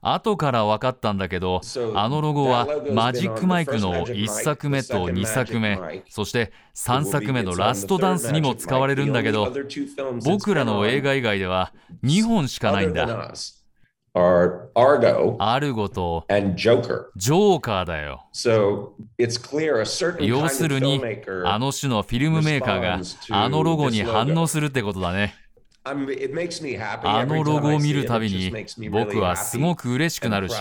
[0.00, 1.60] 後から分かったんだけど、
[1.96, 9.52] あのロゴはマジックマイクの1作目と2作目、そして3作目のラストダンスにも使われるんだけど、
[10.24, 11.72] 僕らの映画以外では
[12.04, 13.32] 2本しかないんだ。
[15.40, 16.24] アルゴと.
[17.16, 18.24] ジョーカーだよ。
[20.20, 21.02] 要するに.
[21.44, 23.00] あの種のフィルムメーカーが
[23.30, 25.34] あのロゴに反応するってことだね。
[27.04, 28.50] あのロゴを見るたびに
[28.90, 30.54] 僕はすごく嬉しくなるし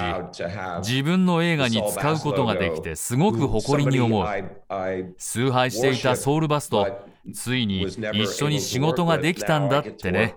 [0.86, 4.26] 自分の映画に使うことができてすごく誇りに思う。
[5.18, 10.36] 崇拝していたソウルバスとついに一緒に仕事ができたんだってね。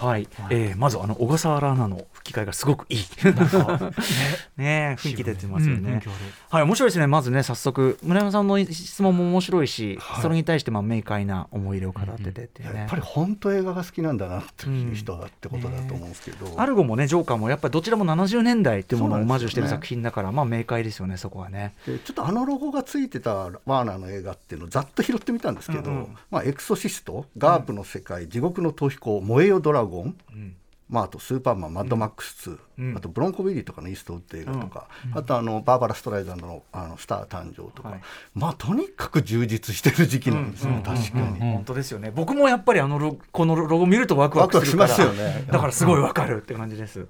[0.00, 0.06] Saul Bass.
[0.06, 2.98] はい、えーまずあの小笠原アナの吹き替えがすごくいい。
[4.56, 6.02] ね雰囲気出てますよね。
[6.48, 7.06] はい、面白いですね。
[7.06, 12.80] まずね、早速村山さんの質問も面白いし、それに対してまあ明快な思い入れを語っててっていうね。
[12.80, 21.74] やっぱり本当映画が好きなんだなっていう人だってことだと思うんですけど、アルゴもね、ジョーカーもやっぱりどちらも70年代っていうものをオマージュしてる作品だから、まあ明快ですよね、そこはね。
[21.86, 29.89] でちょっとあのロゴがついてたワーナーの映画っていうのをざっと拾ってみたんですけど「うんうんまあ、エクソシスト」「ガープの世界」地獄の逃避行」「燃えよドラゴン」
[30.32, 30.54] 음.
[30.90, 32.96] まあ、あと「スーパーマン」「マッドマックス2」うん。
[32.96, 38.00] あと「ブロンコビリー」とかのイーストウッド映画とか、あとあのバーバラ・ストライザンドのあの「スター誕生」とか、はい。
[38.34, 41.40] まあとにかく充実してる時期なんですね、確かに。
[41.40, 42.10] 本当ですよね。
[42.14, 45.46] 僕もやっぱりあのロこのロゴ見るとワクワクしますよね。
[45.50, 47.06] だからすごいわかるって感じです。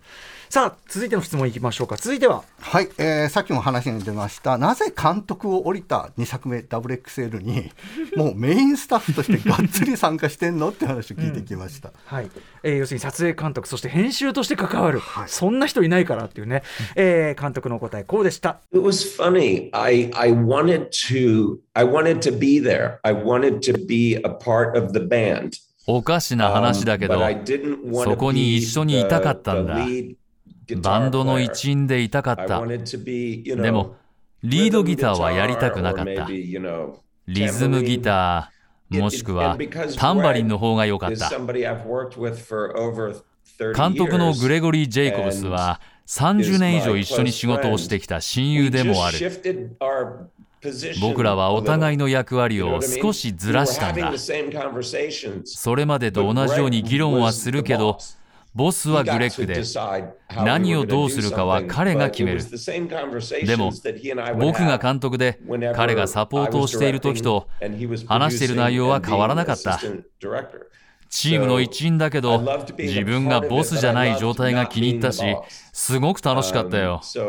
[0.50, 1.96] さあ、続いての質問いきましょうか。
[1.96, 4.58] 続いては、はい、えーさっきも話に出ました。
[4.58, 7.70] なぜ監督を降りた？2作目 WXL に。
[8.16, 10.70] もうメインスタッフとしてがっつり参加してんの？
[10.70, 11.92] って話を聞いてきました。
[12.04, 12.30] はい。
[12.64, 16.64] えー要するに撮影監督、そして編集として関わる、そんな人いないからっていうね、
[16.96, 18.58] えー、監督のお答え、こうでした。
[25.86, 27.20] おかしな話だけど、
[28.02, 29.78] そこに一緒にいたかったんだ。
[30.82, 32.60] バンドの一員でいたかった。
[32.66, 33.96] でも、
[34.42, 36.26] リードギターはやりたくなかった。
[36.28, 39.56] リズムギター、もしくは
[39.96, 41.30] タンバリンの方がよかった。
[43.60, 49.18] Somebody I've worked with for over 30監督のグレ.ゴリー・ジェイコブスは30年以上一緒に仕事をしてきた親友でもある
[51.00, 52.80] 僕らはお互いの役割を?
[52.82, 54.12] 少しずらしたんだ.
[55.44, 57.98] それまでと同じように議論はするけど
[58.52, 59.62] ボスはグレッグで
[60.44, 62.42] 何をどうするかは彼が決める
[63.46, 63.70] でも
[64.38, 65.38] 僕が監督で
[65.76, 67.46] 彼がサポートをしている時と
[68.06, 69.80] 話している内容は変わらなかった
[71.10, 72.40] チームの一員だけど
[72.78, 75.22] 自分がボスじゃない状態が気に入ったし
[75.72, 77.00] すごく楽しかったよ。
[77.04, 77.28] 今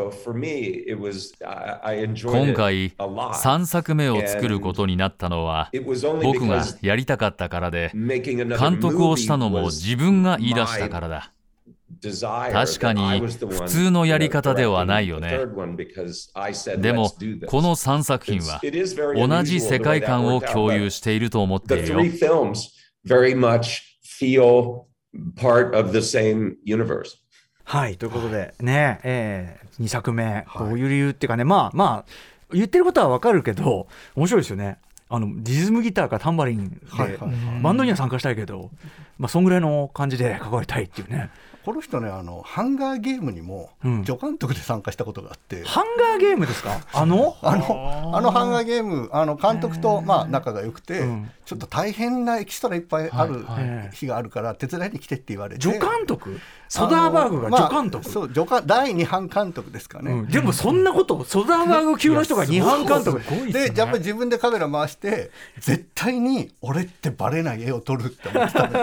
[2.54, 5.70] 回3作目を作ることになったのは
[6.22, 11.32] 僕がやりたかったからで監督をしたのも自分が言い出したからだ。
[12.00, 15.38] 確かに普通のやり方ではないよね。
[16.78, 17.10] でも
[17.48, 18.60] この3作品は
[19.16, 22.52] 同じ世界観を共有していると思っているよ
[23.06, 24.84] very much feel
[25.36, 27.16] part of the same universe.
[27.64, 32.12] はい、ということでね、え2作目、どういう理由っていうかね、まあまあ、
[32.52, 34.78] 言ってることはわかるけど、面白いですよね。
[35.08, 38.70] あのリズムギターかタンバリンで、はいはいはいバンドには参加したいけど、
[39.18, 41.30] まあ、そんぐらいの感じで関わりたいっていうね。
[41.64, 44.04] この人ねあのハンガーゲームにもうん。
[44.04, 46.80] 助監督で参加したことがあって、ハンガーゲームですか？
[46.92, 47.36] あの？
[47.42, 48.10] あの？
[48.16, 51.30] あのハンガーゲームあの監督とまあ仲が良くて、うん。
[51.44, 53.90] ちょっと大変なエキストラいっぱいあるはいはい。
[53.92, 55.60] 日があるから手伝いに来てって言われて。
[55.62, 56.38] 助監督？
[56.68, 60.28] ソダーバーグが助監督、まあそう助監第二班監督ですかね、うん。
[60.28, 63.20] でもそんなことソダーバーグ級の人が二班監督？
[63.52, 68.78] でやっぱり自分でカメラ回して絶対に俺ってバレない絵を撮るって思ってたんで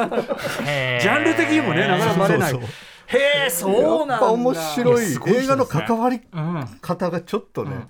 [0.49, 1.01] すへー。
[1.01, 2.51] ジャンル的にもねなかなかバレない。
[2.51, 2.69] そうそう
[3.11, 4.13] へえそうなんだ。
[4.13, 5.05] やっぱ面白い。
[5.05, 6.65] 映画の関わりうん。
[6.79, 7.87] 方がちょっとね、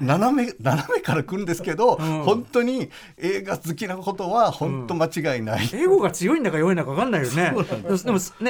[0.00, 7.50] 斜め斜めから来るんですけど、本当に映画好きなことは本当間違いない、英語が強いんだか弱いんだか分かんないよね。
[7.50, 7.90] でもでもね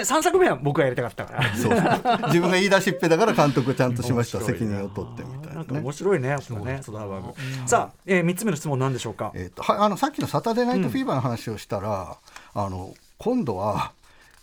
[0.02, 1.56] 3作目は僕がやりたかったから。
[1.56, 2.26] そうそう。
[2.26, 4.40] 自分が言い出しっぺだから監督ちゃんとしました。
[4.40, 5.80] 責任を取ってみたいなかなんね。
[5.80, 6.80] 面白いねやっぱね。
[6.82, 9.32] ソダーバーグさあ、えー、3つ目の質問なんでしょうか？
[9.34, 12.16] えーとはい、あのさっきの「サタデーナイトフィーバー」の話をしたら、
[12.54, 13.92] あの今度は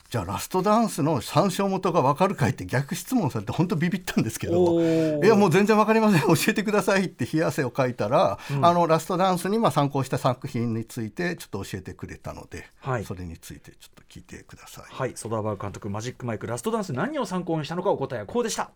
[0.10, 6.22] じゃあラストダンスの参照元が分かるかいって逆質問されて本当ビビったんですけどいやもう全然分かりません。
[6.22, 13.06] 教えてくださいって冷や汗をかいたら、あのラストダンスにまあ参考した作品についてちょっと教えてくれたので、はい。
[13.06, 14.86] それについてちょっと聞いてください。
[14.90, 15.90] はいソダーバーグ監督。
[15.90, 18.72] マジックマイクラストダンス何を参考にしたのかお答えはこうでした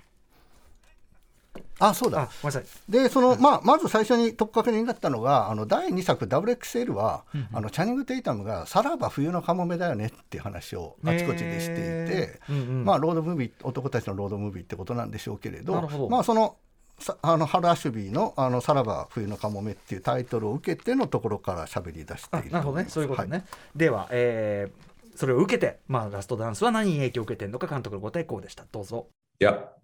[1.82, 2.22] あそうだ。
[2.22, 2.64] あごめんなさい。
[2.90, 12.86] でその、まあ、まず最初にとっかかりになったのがあの第2作 WXL は、あのチャニング・テイタムが「さらば冬のカモメだよね」っていう話をあちこちでしていて、へーうんうん。
[12.86, 16.10] まあ、ロードムービー男たちのロードムービーってことなんでしょうけれどなるほど。
[16.10, 16.56] まあ、その
[17.00, 22.86] さあのハル・アシュビーの「あのさらば冬のカモメ」っていうタイトルを受けてのところから喋り出しているあなるほどね。
[22.90, 28.66] そういうことね、では、えーそれを受けて、まあ、ラストダンスは何に影響を受けてるのか監督の答えこうでした。
[28.72, 29.08] どうぞ。
[29.40, 29.81] Yep.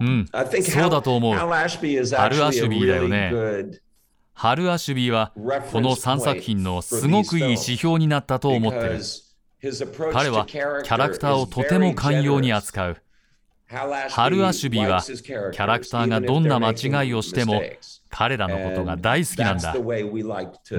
[0.00, 0.26] うん、
[0.62, 1.34] そうだと思う。
[1.34, 3.32] ハル・アシュビーだよね。
[4.34, 5.32] 春、アシュビーは
[5.72, 9.00] この3作品のすごくいい指標になったと思ってる。
[10.12, 12.96] 彼はキャラクターをとても寛容に扱う。
[13.68, 17.60] ハル・アシュビーはキャラクターがどんな間違いをしても
[18.08, 19.74] 彼らのことが大好きなんだ。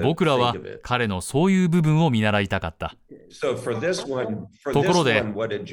[0.01, 2.95] 僕らは彼のそういう部分を見習いたかった。
[3.41, 5.21] ところで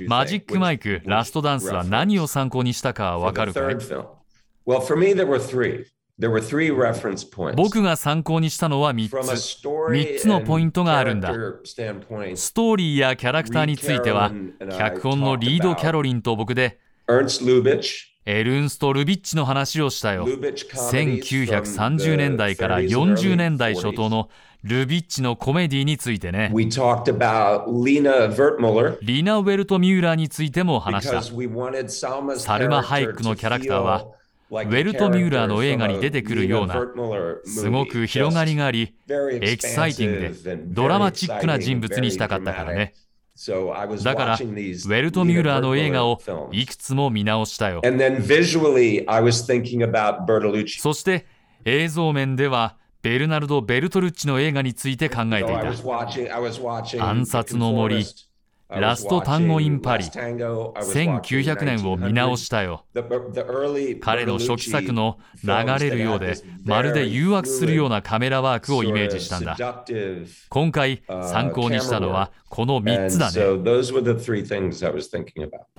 [0.08, 3.60] マジック・マイク・ラストダンスは何を参考にしたかは分かるか？
[3.60, 3.64] い
[7.56, 9.12] 僕が参考にしたのは3つ。
[9.66, 11.32] 3つのポイントがあるんだ。
[11.64, 14.32] ストーリーやキャラクターについては
[14.76, 16.80] 脚本のリード・キャロリンと僕で
[18.26, 20.26] 「エルンスト・ルビッチの話をしたよ。
[20.26, 24.30] 1930年代から40年代初頭の
[24.62, 26.50] ルビッチのコメディについてね。
[26.54, 26.70] リ
[29.22, 31.20] ナ・ウェルト・ミューラーについても話した。
[32.38, 34.06] サルマ・ハイクのキャラクターは、
[34.50, 36.80] ウェルト・ミューラーの映画に出てくるような、
[37.44, 38.94] すごく広がりがあり、
[39.42, 42.94] エキサイティングでドラマチックな人物にしたかったからね。
[44.04, 46.20] だから、ウェルト・ミューラーの映画を
[46.52, 47.80] いくつも見直したよ。
[50.80, 51.26] そして、
[51.64, 55.72] 映像面では、ベルナルド・ベルトルッチの映画について考えていた。
[57.00, 58.04] 暗殺の森、
[58.68, 62.84] ラスト単語インパリ、1900年を見直したよ。
[64.00, 69.56] 彼の初期作の流れるようで、まるで誘惑するようなカメラワークをイメージしたんだ。
[70.48, 73.40] 今回、参考にしたのはこの3つだね。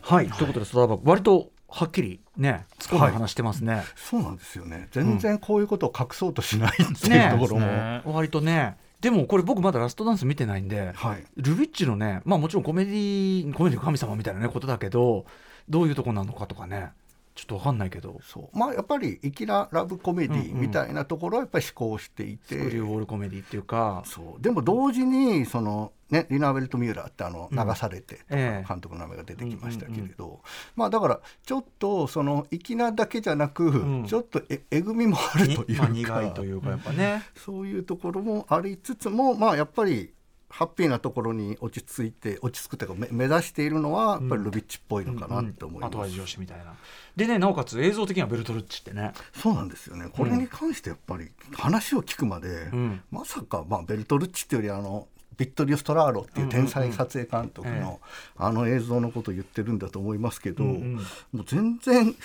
[0.02, 4.88] はい、ということで、それは割とはっきりね、つくの話してますね、そうなんですよね。
[4.91, 8.02] 全然こういうことを隠そうとしないっていうとこも。
[8.06, 8.78] 割とね。
[9.06, 11.24] でもこれ僕まだラストダンス見てないんで、はい。
[11.38, 15.28] ルビッチのねまあもちろんコメディコメディの神様みたいなねことだけど
[15.70, 16.89] どういうとこなのかとかね
[17.36, 18.19] ちょっとわかんないけど。
[18.54, 24.04] まあやっぱり粋なラブコメディみたいなところはやっぱり思考していて、スクリューウォールコメディっていうか。
[24.06, 24.41] そう。
[24.41, 28.65] でも同時にその、ね、リナ・ベルト・ミューラーってあの流されて、ええ。
[28.65, 30.39] 監督の名前が出てきましたけれど、
[30.78, 34.06] まあだからちょっとその粋なだけじゃなく、ん。
[34.08, 40.13] ちょっとええぐみもあるというか、まあ、苦いというかやっぱね、そういうところもありつつもまあやっぱり
[40.58, 45.91] ハッピーなところに落ち着いて落ち着くというかめ目指しているのはやっぱりルビッチっぽいのかなって思います。
[45.91, 46.76] 後味よしみたいな。
[47.18, 49.12] でねなおかつ映像的にはベルトルッチってね。
[49.34, 50.08] そうなんですよね。
[50.13, 53.02] これに関してやっぱり話を聞くまで、ん。
[53.12, 57.76] まさか、まあ、ベルトルッチっていうよりあのビットリオ・ストラーロっていう天才撮影監督うん。
[57.76, 58.00] うんの
[58.38, 60.96] あの映像のことを言ってるんだと思いますけど、うんうん。
[60.96, 61.04] も
[61.41, 62.15] う全然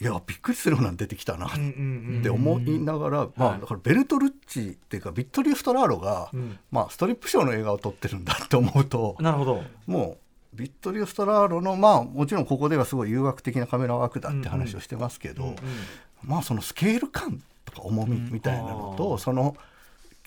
[0.00, 1.46] いやびっくりするようなの出てきたな。
[1.46, 6.58] っうんうんて思いながら、まあ、だからベルトルッチっていうかビットリオ・ストラーロが、ん。
[6.70, 9.62] まあ、ストリップショーの映画を撮ってるんだって思うとなるほど。
[9.86, 10.16] も
[10.52, 15.54] うビットリオ・ストラーロのまあもちろんここではすごい誘惑的なカメラワークだって話をしてますけど、
[16.22, 19.56] まあそのスケール感とか重みみたいなのと、その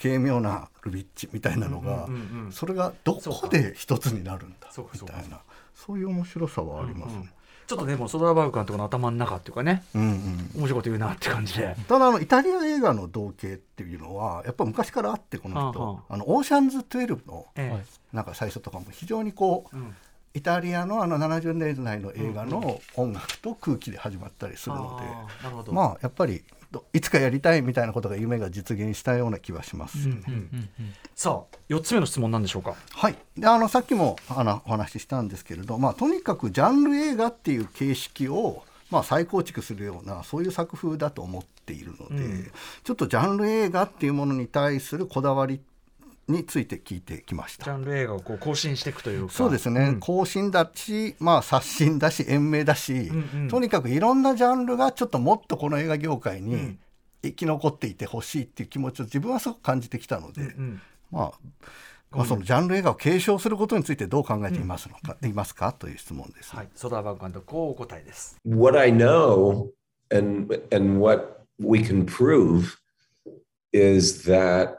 [0.02, 2.52] 軽妙なルビッチみたいなのが、うんうんうんうん。
[2.52, 5.40] それがどこで一つになるんだみたいな
[5.74, 7.30] そういう面白さはありますね。
[7.68, 10.12] ちょっとでもソダーバーグ監督の頭の中っていうかねうんうん。
[10.12, 11.76] 面白いこと言うなって感じで。
[11.88, 19.96] ただあのイタリア映画の同型っていうのはやっぱ昔からあってこの人、はあはあのオーシャンズ12のえなんか最初とかも非常にこう、ん。
[20.34, 25.74] イタリアのあの70年代の映画の音楽と空気で始まったりするので、あーなるほど。
[25.74, 26.57] まあやっぱりど
[26.94, 29.98] いつかやりたいみたいなことが夢が実現したような気はします。
[31.16, 32.76] さあ4つ目の質問なんでしょうか？
[32.92, 42.52] はい、であのさっきもあのお話ししたんですけれど、まあ、とにかくジャンル映画っていう形式を、まあ、再構築するようなそういう作風だと思っているので、
[42.84, 45.60] ちょっとジャンル映画っていうものに対するこだわり
[46.28, 47.66] について聞いてきました。
[47.66, 49.34] ジャンル映画をこう更新していくというか。
[49.34, 56.80] そうですね、ん更新だし、まあ、刷新だし延命だし、んうんとにかくいろんなジャンルがちょっともっとこの映画業界にん
[57.24, 61.32] 生き残っていてほしいっていう気持ちを自分はすごく感じてきたので、うんまあ
[62.12, 66.56] まあ、そのジャンル映画を継承することについてどう考えていますのか、いますかという質問です。
[66.56, 68.38] はい、ソダーバーグ監督こうお答えです。
[68.46, 69.70] what I know
[70.10, 72.78] and and what we can prove
[73.74, 74.77] is that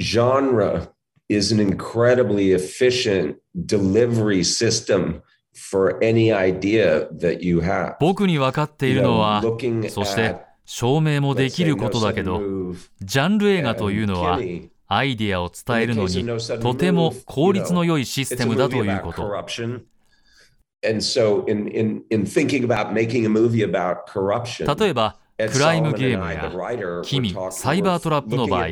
[0.00, 0.88] genre
[1.28, 3.36] is an incredibly efficient
[3.66, 7.96] delivery system for any idea that you have.
[8.00, 9.42] 僕に分かっているのは、
[9.90, 12.40] そして証明もできることだけど、
[13.00, 14.40] ジャンル映画というのは、
[14.88, 16.26] アイディアを伝えるのに
[16.60, 19.30] とても効率の良いシステムだということ。
[20.82, 20.94] 例
[24.88, 25.16] えば、
[25.52, 26.50] クライムゲームや、
[27.04, 28.68] キミ、サイバートラップの場合、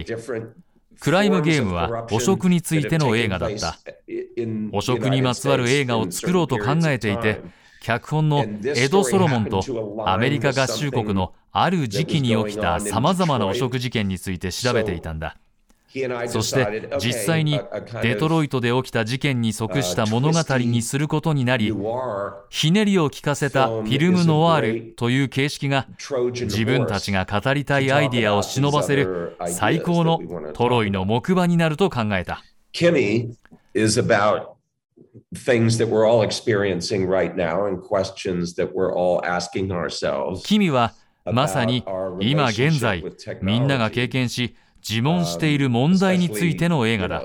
[1.00, 3.78] クライムゲームは汚職についての映画だった。
[4.72, 7.40] 汚職にまつわる映画を作ろうと考えていて
[7.80, 9.62] 脚本のエド・ソロモンと
[10.06, 15.36] アメリカ合衆国のある時期に起きた様々な汚職事件について調べていたんだ。
[16.28, 17.60] そして実際に
[18.02, 21.72] デトロイトで起きた事件に即した物語にすることになり
[22.50, 25.86] ひねりを聞かせたフィルムノワールという形式が
[26.32, 32.42] 自分たちが語りたいアイディアを忍ばせる最高のトロイの木馬になると考えた
[32.74, 33.34] Kimmy
[33.74, 34.58] is about
[35.34, 40.42] things that we're all experiencing right now and questions that we're all asking ourselves.
[40.44, 40.92] 君は
[41.24, 41.84] まさに
[42.20, 43.02] 今現在
[43.42, 44.54] みんなが経験し
[44.86, 47.22] 自問している問題についての映画だ。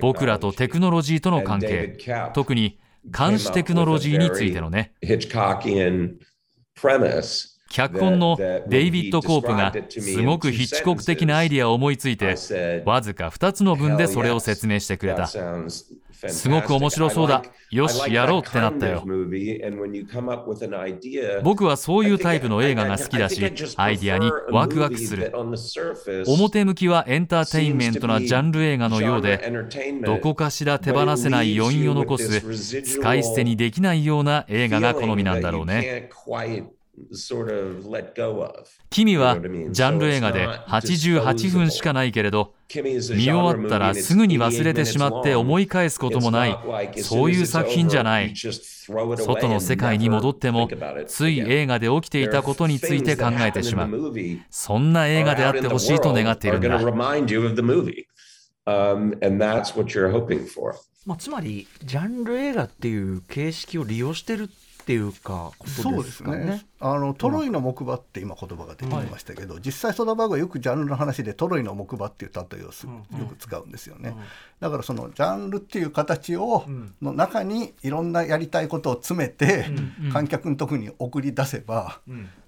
[0.00, 1.96] 僕らとテクノロジーとの関係
[2.34, 4.92] 特に監視テクノロジーについてのね
[7.70, 12.36] 脚本のデイビッド・コープがすごくヒッチコック的なアイディアを思いついて
[12.84, 15.28] わずか2つの文でそれを説明してくれた。
[16.28, 17.42] すごく面白そうだ。
[17.70, 19.04] よしやろうってなったよ。
[21.42, 23.42] 僕はそういうタイプの映画が好きだし
[23.76, 25.32] アイディアにワクワクする。
[26.26, 29.50] 表向きはエンターテインメントなジャンル映画のようで
[30.04, 36.10] どこかしら手放せない余韻を残す使い捨てにできないような映画が好みなんだろうね
[38.90, 39.36] 君は
[39.70, 47.02] ジャンル映画で88分しかないけれど見終わったらすぐに忘れてしまって思い返すこともない。
[47.02, 48.34] そういう作品じゃない。
[48.36, 50.68] 外の世界に戻っても
[51.06, 54.12] つい映画で起きていたことについて考えてしまう。
[54.50, 56.78] そんな映画であってほしいと願っているんだ。
[58.66, 60.74] Um, and that's what you're hoping for.
[61.06, 64.50] まあ、つまりジャンル映画っていう形式を利用してる
[64.90, 66.66] っていうかことでそうですすね。
[66.80, 72.92] あのトロイの木馬って今言葉が出てきましたけど、実際ソダバーグはよくジャンルの話でトロイの木馬っていう例えをすよ
[73.28, 74.16] く使うんですよね、
[74.58, 76.64] だからそのジャンルっていう形を、
[77.00, 79.66] の中にいろんなやりたいことを詰めて、
[80.12, 82.00] 観客のとこに送り出せば、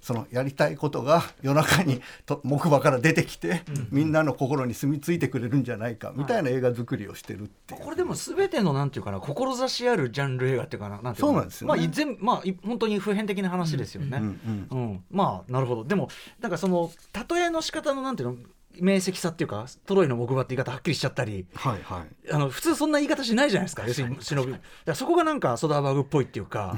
[0.02, 7.80] そのやりたいことが夜中にと木馬から出てきて、みんなの心に住み着いてくれるんじゃないかみたいな映画作りをしてるっていう。
[7.80, 11.76] これでも全てのなんていうかな志あるジャンル映画っていうかななんていうかそうなんですよね。
[11.76, 14.18] まあい全まあい本当に普遍的な話ですよね。
[14.18, 14.78] うんうん。
[14.78, 15.04] うん。
[15.08, 15.84] まあなるほど。
[15.84, 16.08] でも
[16.40, 16.90] なんかその
[17.30, 18.36] 例えの仕方のなんていうの
[18.80, 21.46] 明晰さっていうかトロイの木馬って言い方はっきりしちゃったり。
[21.54, 22.32] はいはい。
[22.32, 26.76] あの普通そんな言い方しないじゃないですか要するに忍びだからそこがなんかソダーバーグっぽいっていうか、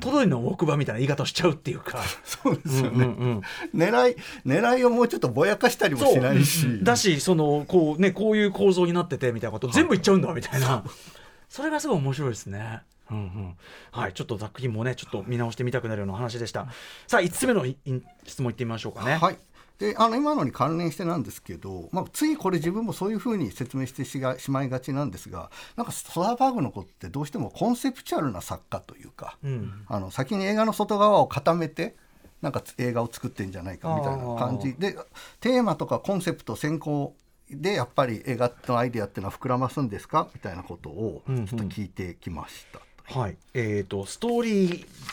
[0.00, 2.02] トロイの木馬みたいな言い方をしちゃうっていうか。
[2.24, 3.42] そうですよね、うんうん
[3.74, 6.82] 狙い狙いをもうちょっとぼやかしたりもしないし。
[6.82, 10.84] だしそのこうねこういう構造になっててみたいなこと全部言っちゃうんだみたいな。
[11.48, 12.82] それがすごい面白いですね。
[13.10, 13.56] うんうん、
[13.90, 16.66] はいちょっと作品もねちょっと見直してみたくなるような話でした。
[17.06, 17.64] さあ5つ目の
[18.24, 19.16] 質問いってみましょうかね。
[19.16, 19.38] はい
[19.78, 29.84] であの今のに関連してなんですけど、まあ、ついこれ自分もそういうふうに説明してしがしまいがちなんですがなんかソダーバーグの子ってどうしてもコンセプチュアルな作家というか、うん。
[29.86, 31.94] あの先に映画の外側を固めて
[32.42, 34.74] なんか映画を作ってんじゃないかみたいな感じ。
[34.74, 34.96] で
[35.40, 37.14] テーマとかコンセプト先行
[37.50, 40.28] でやっぱり映画のアイデアっていうのは膨らますんですか？
[40.34, 42.80] みたいなことをちょっと聞いてきました。
[43.10, 44.68] はいえーと、ストーリ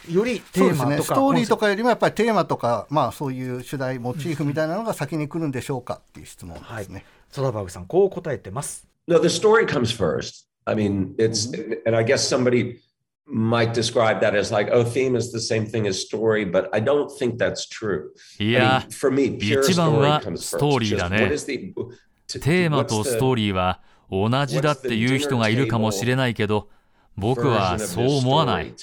[0.10, 7.06] ーよりテそうですね、ーマとかストーリーとかよりもやっぱりテーマとか、まあ、そういう主題モチーフみたいなのが先に来るんでしょうかっていう質問ですね。
[7.32, 8.86] ソダバーグさんこう答えてます。
[9.08, 10.48] No, the story comes first.
[10.66, 11.54] I mean, it's,
[11.86, 12.80] and I guess somebody
[13.28, 16.82] might describe that as like, oh, theme is the same thing as story, but I
[16.82, 18.10] don't think that's true.
[18.40, 20.98] いや I mean, for me, pure 一番は story comes ストーリー first.
[20.98, 23.80] だ Just ね what is the- テーマとストーリーは
[24.12, 26.70] 同じだっていう人がいるかもしれないけど
[27.18, 28.74] 僕はそう思わない。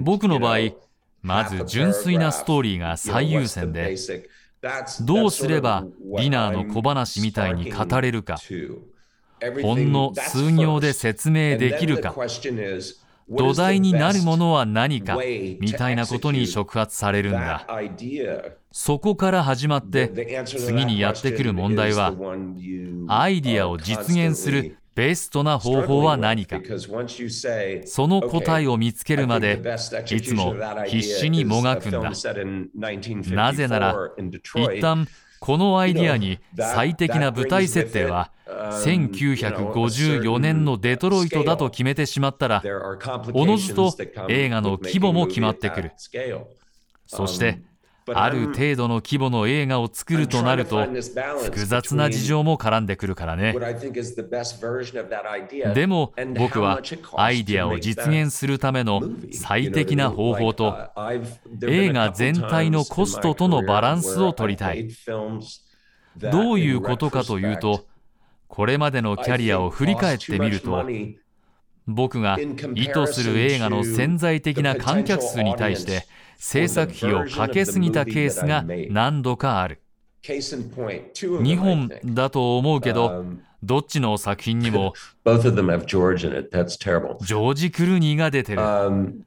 [0.00, 0.58] 僕の場合、
[1.22, 3.96] まず純粋なストーリーが最優先で、
[5.02, 5.84] どうすれば
[6.16, 8.38] ディナーの小話みたいに語れるか、
[9.62, 12.14] ほんの数行で説明できるか、
[13.28, 15.18] 土台になるものは何か、
[15.60, 17.66] みたいなことに触発されるんだ。
[18.72, 22.14] そこから始まって、次にやってくる問題は、
[23.08, 26.60] アイディアを実現するベストな方法は何か。
[27.86, 29.60] その答えを見つけるまで
[30.10, 30.54] いつも
[30.86, 32.00] 必死にもがくんだ。
[32.02, 35.08] なぜなら一旦
[35.40, 42.62] このアイディアに最適な舞台設定は1954年のデトロイトだと決めてしまったら
[43.32, 43.92] おのずと
[44.28, 45.92] 映画の規模も決まってくる。
[47.06, 47.60] そして
[48.12, 50.84] ある程度の規模の映画を作るとなると
[51.44, 53.54] 複雑な事情も絡んでくるからね。
[55.74, 56.80] でも僕は
[57.16, 59.00] アイデアを実現するための
[59.32, 60.76] 最適な方法と
[61.66, 64.88] 映画全体のコストとのバランスを取りたい。
[66.16, 67.86] どういうことかというと
[68.46, 70.86] これまでのキャリアを振り返ってみると
[71.86, 72.38] 僕が
[72.74, 76.06] 意図する映画の潜在的な観客数に対して、
[76.38, 79.80] 制作費をかけすぎたケースが何度かある。
[80.22, 83.26] 2本だと思うけど
[83.62, 84.94] どっちの作品にも
[87.20, 88.62] ジョージ・クルーニーが出てる。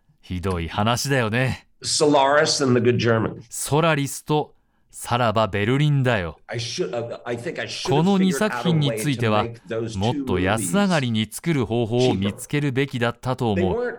[0.21, 1.67] ひどい話だよね。
[3.49, 4.55] ソラリスと
[4.89, 6.39] さらばベルリンだよ。
[6.47, 9.45] この2作品については、
[9.95, 13.97] もっと安上がりに作る方法を見つけるべきだったと思う。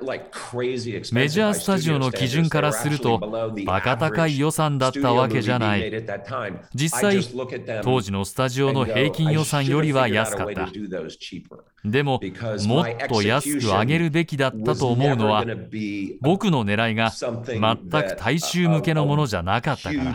[1.12, 3.18] メジャースタジオの基準からすると、
[3.66, 6.04] バカ高い予算だったわけじゃない。
[6.74, 7.20] 実際、
[7.82, 10.68] 当時のスタジオの平均予算よりは安かった。
[11.84, 12.20] でも、
[12.66, 15.44] もっと安く上げるべきだったと思うのは、
[16.20, 20.14] 僕の狙いが全く大衆向けのものじゃなかったから、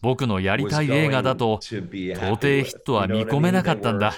[0.00, 4.14] 僕のやりたい映画だと、到底ヒットは見込めなかったんだ。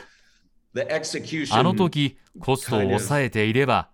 [1.50, 3.88] あの時、コストを抑えていれば、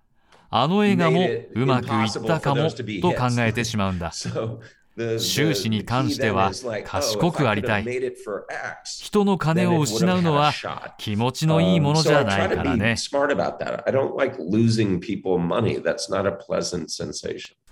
[0.53, 4.13] あの映画もうまくいったかもと考えてしまうんだ。
[5.19, 6.53] 収支に関しては
[6.85, 7.85] 賢くありたい。
[8.85, 10.53] 人の金を失うのは
[10.99, 12.97] 気持ちのいいものじゃないからね。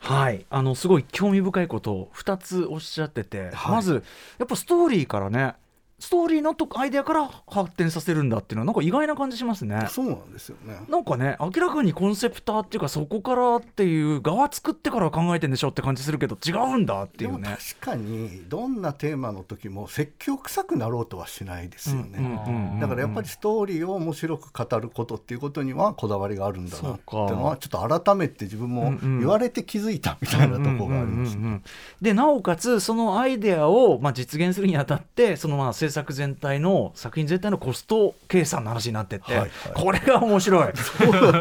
[0.00, 4.04] はい、あのすごい興味深いことを2つおっしゃってて、まず
[4.38, 5.54] やっぱストーリーからね
[5.98, 9.86] ストーリーのとアイデアから発展させるんだっていうのはなんか意外な感じしますね。
[9.90, 10.80] そうなんですよね。
[10.88, 17.56] なんかね明らかにコンセプターっていうかそこからっていう側作ってから考えてんでしょって感じするけど違うんだっていでもうね。
[17.80, 22.78] 確かにどんなテーマの時も説教臭くなろうとはしないですよね。
[22.80, 31.60] だからやっぱりストーリーを面白く語ることっていうことにはこだわりがあるんだなっていうのはちょっと改めて自分も言われて気づいたみたいなところがありますね。
[32.00, 39.50] でなおかつそのアイデアを、まあ、実現するにあたってそのまあ制作全体の作品全体のコスト計算の話になってって、はいはい。
[39.74, 40.72] これが面白い。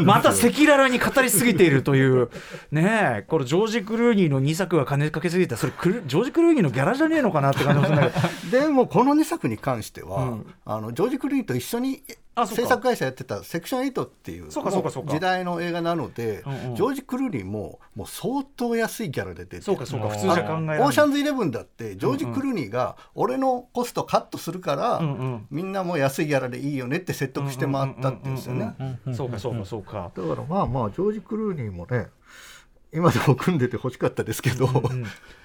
[0.04, 2.30] また赤裸々に語りすぎているという
[2.72, 8.20] ねえこれジョージ・クルーニーの2作が金かけすぎてそれクルジョージ・クルーニーのギャラじゃねえのかなって感じもするんだけ
[8.50, 8.60] ど。
[8.60, 10.54] でもこの2作に関しては、うん。
[10.66, 12.04] あのジョージ・クルーニーと一緒に
[12.46, 15.12] 制作会社やってたセクション8っていうそうかそうかそうか。
[15.12, 16.76] 時代の映画なので、うんうん。
[16.76, 20.80] ジョージ・クルーニーももう相当安いギャラで出てそうかそうか普通じゃ考えられない。
[20.80, 25.48] オーシャンズイレブンだってジョージ・クルーニーが俺のコストカットするから、うんうん。
[25.50, 28.76] みんなもう安いギャラでいいよねって説得して回ったっていうんですよね。
[29.14, 30.12] そうかそうかそうか。
[30.16, 32.08] だからまあまあジョージ・クルーニーもね
[32.94, 34.70] 今でも組んでて欲しかったですけど、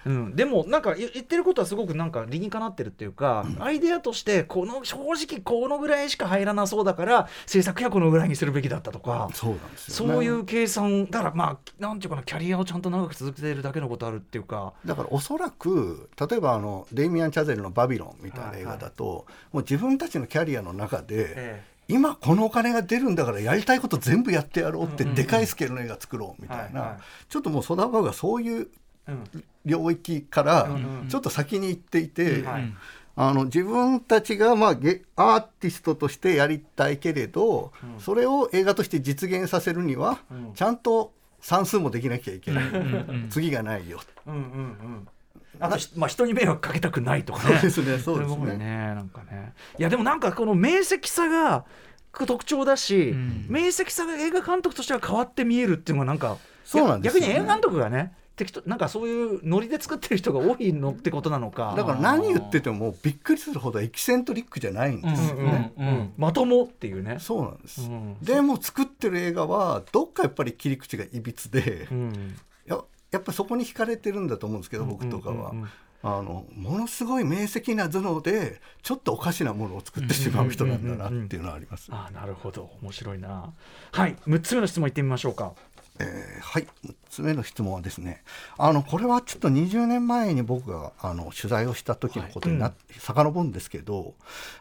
[0.06, 10.06] うん、でもなんか言言ってることはすごくなんか理にかなってるっていうか、アイデアとしてこの正直このぐらいしか入らなそうだから制作費はこのぐらいにするべきだったとかそうなんですよ。
[10.06, 14.72] ねそういう計算だからまあなんていうかなキャリアをちゃんと長く続けているだけのことあるっていうか。
[14.84, 28.68] だからおそらく例えばあのデイミアン・チャゼルの「バビロン」みたいな映画だと、もう自分たちのキャリアの中で、え今このお金が出るんだからやりたいこと全部やってやろうってでかいスケールの映画作ろうみたいな、ちょっともうソダーバーグはそういう
[29.64, 30.68] 領域から
[31.08, 32.44] ちょっと先に行っていて、
[33.14, 40.18] あの自分たちが、まあ、アーティストとしてやりたいけれど、それを映画として実現させるには、
[40.54, 42.64] ちゃんと算数もできなきゃいけない、
[43.28, 44.00] 次がないよ。
[44.26, 45.08] うんうんうん
[45.62, 47.58] あと、まあ、人に迷惑かけたくないとかね。
[47.58, 48.56] そうですね、そうですね。
[48.56, 49.54] ねなんかね。
[49.78, 51.64] いや、でも、なんか、この明晰さが。
[52.26, 72.36] 特徴だし、うん、明晰さが映画監督としては変わって見えるっていうのがなんかそうなんです、ね、逆に映画監督がね適当なんかそういうノリで作ってる人が多いのってことなのかだから何言っててもびっくりするほどエキセントリックじゃないんですよね、うんうんうん、まともっていうねそうなんです、うん、でも作ってる映画はどっかやっぱり切り口がいびつで、うん、
[73.12, 75.52] ややっぱそこに惹かれてるんだと思うんですけど僕とかは、
[76.02, 81.88] あのものすごい明晰な頭脳でちょっとおかしなものを作ってしまう人なんだなっていうのはあります。
[81.92, 82.70] あなるほど。
[82.82, 83.52] 面白いな。
[83.92, 84.16] はい。
[84.26, 85.52] 6つ目の質問いってみましょうか。
[86.00, 86.66] えー、はい。
[86.84, 88.24] 6つ目の質問はですね
[88.56, 94.14] あのこれはちょっと20年前に僕があの取材をした時のことになって、はい、遡るんですけど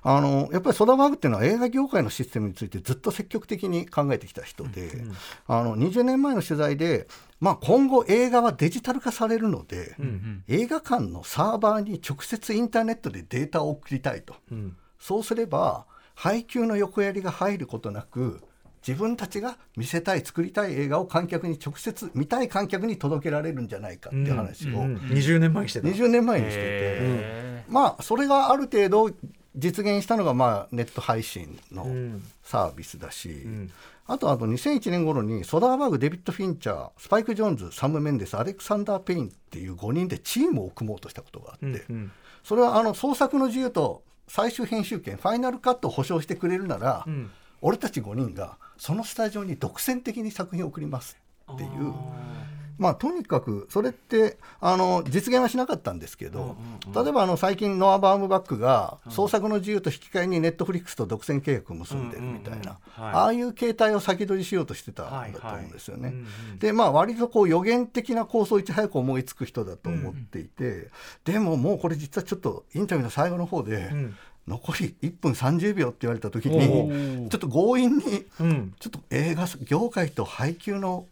[0.04, 5.16] あのやっぱりソダバーグっていうのは映画業界のシステムについてずっと積極的に考えてきた人で、うんうん、
[5.48, 7.08] あの20年前の取材で、
[7.42, 18.42] まあ、今後映画はデジタル化されるので、うんうん、映画館のサーバーに直接インターネットでデータを送りたいと、うん、そうすれば配給の横やりが入ることなく
[18.88, 25.88] 自分たちが見せたい作りたい映画を観客に直接見たい観客に届けられるんじゃないかっていう話を、うんうん、20年前にしてた。
[25.88, 29.12] 20年前にしてて、まあそれがある程度
[29.56, 31.88] 実現したのがまあネット配信の
[32.44, 33.72] サービスだし、うん、
[34.08, 42.12] あとあと2001年頃にソダーバーグデビッド・フィンチャースパイク・ジョーンズサム・メンデスアレクサンダー・ペインっていう5人でチームを組もうとしたことがあって、うんうん、
[42.44, 47.32] それはあの創作の自由と最終編集権ファイナルカットを保証してくれるなら、うん
[47.62, 51.18] 俺たち5人がそのスタジオに独占的に作品を送ります
[51.52, 51.94] っていう。
[52.82, 56.58] まあ、とにかくそれってあの実現はしなかったんですけど、
[56.96, 66.12] 例えばあの最近ノア・バームバックが創作の自由と引き換えにネットフリックスと独占契約を結んでるみたいな、ああいう形態を先取りしようとしてたんだと思うんですよね。
[66.58, 70.90] でまあ割とこう予言的な構想をいち早く思いつく人だと思っていて、
[71.24, 73.92] でももうこれ実はちょっとインタビューの最後の方で、
[74.48, 81.06] 残り1分30秒って言われた時にちょっと強引に、ちょっと映画業界と配給の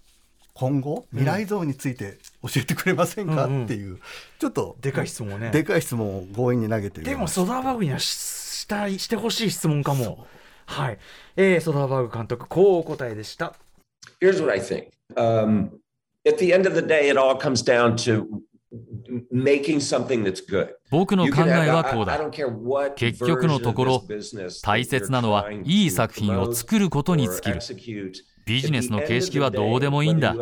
[0.60, 4.00] 今後未来像について教えてくれませんか、っていう。
[4.40, 5.52] ちょっとでかい質問ね。
[5.52, 10.28] でかい質問を強引に投げてでもソダーバーグにはしたいしてほしい質問かも。
[10.66, 11.00] はい、
[11.38, 13.56] えー、ソダーバーグ監督こうお答えでした。
[14.22, 15.70] Here's what I think、um,
[16.28, 18.26] at the end of the day it all comes down to
[20.92, 22.20] 僕の考えはこうだ
[22.96, 24.04] 結局のところ
[24.62, 27.50] 大切なのはいい作品を作ることに尽き
[27.92, 28.12] る
[28.50, 30.36] ビジネスの形式はどうでもいいんだ。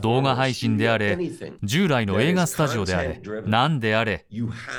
[0.00, 1.16] 動画配信であれ
[1.62, 4.26] 従来の映画スタジオであれ何であれ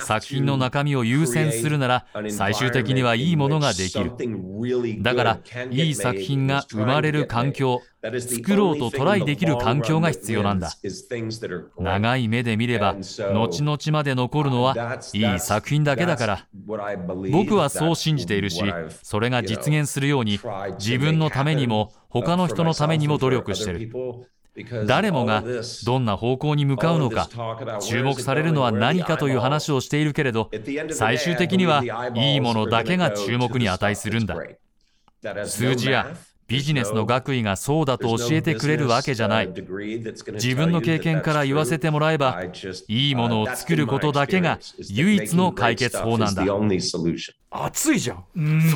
[0.04, 4.12] 作品の中身を優先するなら最終的にはいいものができる。
[5.02, 7.82] だからいい作品が生まれる環境
[8.20, 10.72] 作ろうとトライできる環境が必要なんだ。
[11.80, 16.48] 長い目で見れば後々まで残るのはいい作品だけだから。
[17.32, 18.62] 僕はそう信じているし
[19.04, 20.40] それが実現するように
[20.80, 23.92] 自分のためにも他の人のためにも努力してる。
[24.88, 25.44] 誰もが
[25.86, 27.30] どんな方向に向かうのか
[27.82, 30.50] 注目されるのは何かという話をしているけれど
[30.92, 31.84] 最終的には
[32.16, 34.38] いいものだけが注目に値するんだ。
[35.46, 36.16] 数字や
[36.48, 39.48] ビジネスの学位がそうだと教えてくれるわけじゃない。
[39.48, 42.44] 自分の経験から言わせてもらえば
[42.88, 46.44] いいものを作ることだけが唯一の解決法なんだ。
[47.50, 48.24] 熱いじゃん。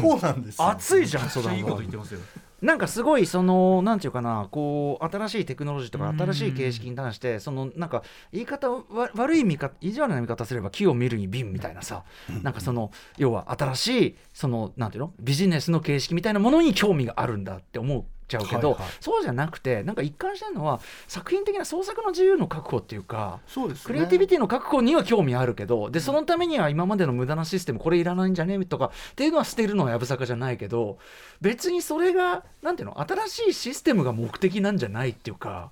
[0.02, 0.42] そうなん。
[0.42, 1.30] です熱いじゃん。
[1.30, 2.20] そうだいいこと言ってますよ
[2.62, 8.70] なんかすごいそのなんていうかなこう新しいテクノロジーとか新しい形式に関してそのなんか言い方
[9.16, 12.04] 悪い見方意地悪な見方すれば木を見るに瓶みたいなさ
[12.44, 28.64] なんかその要は新しいそのなんていうのビジネスの形式みたいなものに興味があるんだって思うちゃうけど、はいはい、そうじゃなくてなんか一貫してるのは作品的な創作の自由の確保っていうかそうです、ね、クリエイティビティの確保には興味あるけどでそのためには今までの無駄なシステムこれいらないんじゃね？
[28.66, 31.00] とかっていうのは捨てるのはやぶさかじゃないけど
[31.42, 35.72] 別にそれがなんていうの新しいシステムが目的なんじゃないっていうか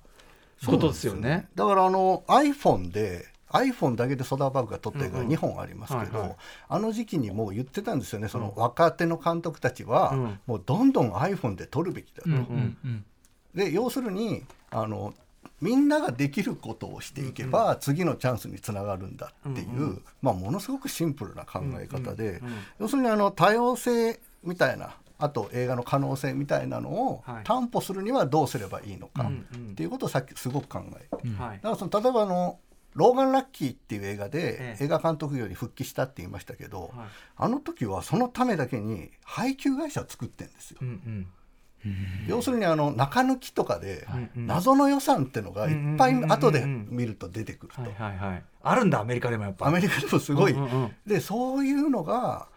[0.66, 1.48] ことですよね。
[1.54, 6.36] だからあの iPhone で iPhone だけでソダーバッグが撮ってるが2本ありますけど、
[6.68, 8.28] あの時期にもう言ってたんですよね。
[8.28, 10.14] その若手の監督たちは、
[10.46, 12.28] もうどんどん iPhone で撮るべきだと。
[13.54, 15.14] で要するにあの
[15.60, 22.40] みんなができることをしていけば、次のチャンスにつながるんだっていう、まあ、ものすごくシンプルな考え方で、
[22.78, 27.44] 要するにあの多様性みたいなあと映画の可能性みたいなのをはい。
[27.44, 29.30] 担保するにはどうすればいいのか
[29.72, 31.56] っていうことをさっきすごく考えて、はい。
[31.56, 32.58] だからその例えばあの
[32.94, 34.84] ローガン・ラッキーっていう映画でええ。
[34.84, 37.08] 映画監督業に復帰したって言いましたけど、はい。
[37.36, 40.78] あの時はそのためだけに配給会社を作ってんですよ。
[40.80, 41.26] うんうん。
[42.26, 47.82] 要するにあの中抜きとかでうん謎の予算ってのがいっぱいうんうんうんうん後で見ると出てくると。
[48.62, 49.68] あるんだアメリカでもやっぱ。
[49.68, 50.92] アメリカでもすごい、うんうんうん。
[51.06, 52.48] でそういうのが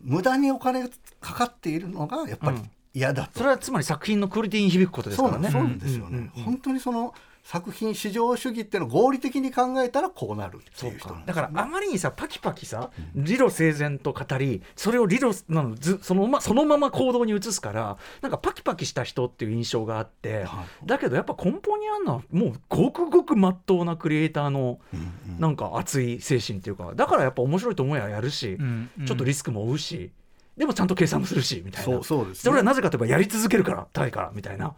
[0.00, 0.88] 無駄にお金が
[1.20, 2.58] かかっているのがやっぱり
[2.94, 5.50] 嫌だと、それはつまり作品のクオリティに響くことですからね。
[5.50, 6.42] そうなんですよね、うんうんうん。
[6.44, 7.14] 本当にその
[7.50, 11.40] 作品至上主義っていうのを合理的に考えたらこうなるってそういう人なんですか。
[11.40, 20.86] だからあまりにさパキパキさ理路整然と語りそれを理路なのずそのまそのまま行動に移すからなんかパキパキした人っていう印象があって、はい。
[20.86, 24.78] だけどやっぱ根本にあるのはもうごくごくまっとうなクリエイターの
[25.38, 29.06] なんか熱い精神っていうかだからやっぱ面白いと思えばやるし、うんうん。
[29.06, 30.10] ちょっとリスクも負うし
[30.58, 31.94] でもちゃんと計算もするしみたいな。
[31.94, 32.40] そうそうですね。
[32.42, 34.74] それはなぜかといえばやり続けるから高いからみたいな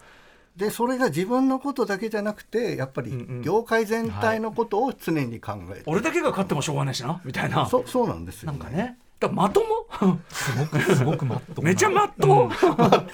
[0.56, 3.42] でそれが自分のことだけじゃなくてやっぱりうんうん。
[3.42, 7.66] 業界全体のことを常に考えて、俺だけが勝ってもしょうがないしなみたいな。
[7.66, 10.18] そそうなんですよ、なんかねだまとも？
[10.30, 12.50] すごくマットめちゃまっとう、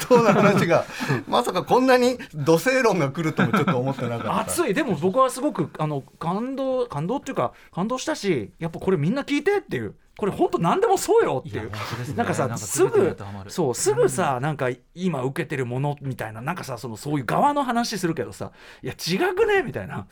[0.01, 0.85] そうな話が
[1.27, 4.39] まさかこんなに土星論が来るともちょっと思ってなかった。
[4.41, 4.73] 熱い。
[4.73, 9.95] でも僕はすごくあの感動感動っていうか感動したしやっぱこれみんな聞いてっていう。
[10.19, 11.71] これ本当何でもそうよっていう。
[11.71, 11.77] ね。
[12.15, 13.17] なんかさなんかすぐ
[13.49, 16.41] そうすぐさなんか今受けてるものみたいな。
[16.41, 18.53] なんかさそのそういう側の話するけどさ
[18.83, 20.07] いや違くねみたいな,、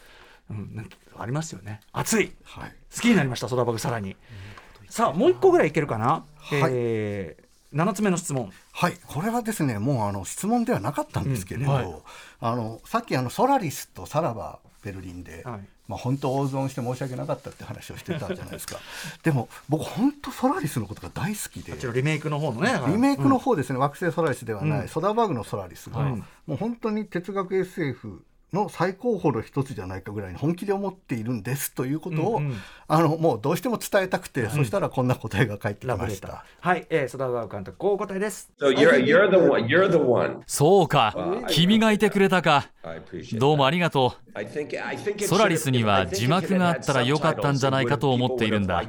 [0.51, 1.81] うん、ありますよね。
[1.93, 2.35] 熱い。
[2.43, 2.75] はい。
[2.95, 4.15] 好きになりましたソダバグさらに
[4.95, 6.71] さあもう一個ぐらいいけるかな、はい。
[6.73, 8.53] えー、7つ目の質問。
[8.71, 11.77] はい、これはですねもうあの質問ではなかったんですけれど、うん。
[11.77, 11.95] はい。
[12.39, 15.61] あのさっきあのソラリスとさらばベルリンで、はい。
[15.89, 18.79] まあ、本当大損して申し訳なかったって話をしてたじゃないですか。
[19.25, 21.77] でも僕本当ソラリスのことが大好きで。
[21.93, 24.89] リメイクの方のねリメイクの方ですね、惑星ソラリスではない、うん。
[24.89, 26.13] ソダーバーグのソラリスが、はい。
[26.13, 32.55] もう本当に哲学 SF の最高峰の一つじゃないかぐらいに本気で思っているんですということを、うんうん
[32.87, 36.45] あのもうどうしても伝えたくて、そしたらこんな答えが返ってきました。
[36.61, 39.67] はい、えー、ソダバグ監督こうお答えです So you're you're the one.
[39.67, 40.43] You're the one.
[40.47, 41.15] そうか
[41.49, 43.39] 君がいてくれたか I appreciate.
[43.39, 48.83] どうもありがとうソラリスには字幕があったらよかったんじゃないかと思っているんだ.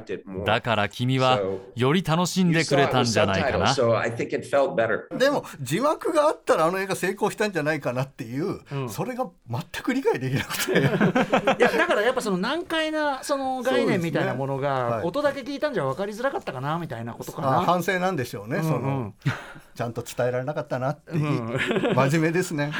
[0.44, 1.40] だから君は
[1.74, 5.06] より楽しんでくれたんじゃないかな So I think it felt better.
[5.16, 10.80] でも字幕があったらあの映画成功したんじゃないかなっていう、それが全く理解できなくて。
[10.80, 15.04] いやだからやっぱその難解なその概念みたいなものがはい。
[15.04, 17.58] 音だけ聞いたんじゃ分かりづらかったかなみたいなことかな。
[17.58, 18.68] あ反省なんでしょうね、うんうん。
[18.68, 19.14] その
[19.74, 22.72] ちゃんと伝えられなかったなっていう、真面目ですね。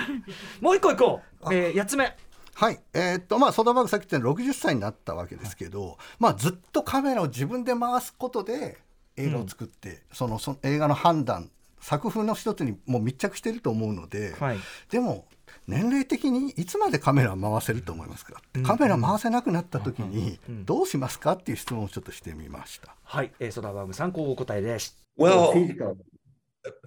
[0.60, 2.16] もう一個いこう、えー、8つ目。
[2.54, 8.78] はい、えーっとまあソダバーグさっき言ったように60歳になったわけですけど、まあずっとカメラを自分で回すことで
[9.16, 11.50] 映画を作って、そのその映画の判断
[11.80, 14.58] 作風の一つにもう密着していると思うので、はい。
[14.90, 15.26] でも
[15.66, 22.94] 年齢的にいつまでカメラを回せると思いますか、カメラ回せなくなった時にどうしますかっていう質問をちょっとしてみました。
[23.02, 24.96] はい、えー、ソダバーグさんこうお答えです。
[25.18, 25.96] Well,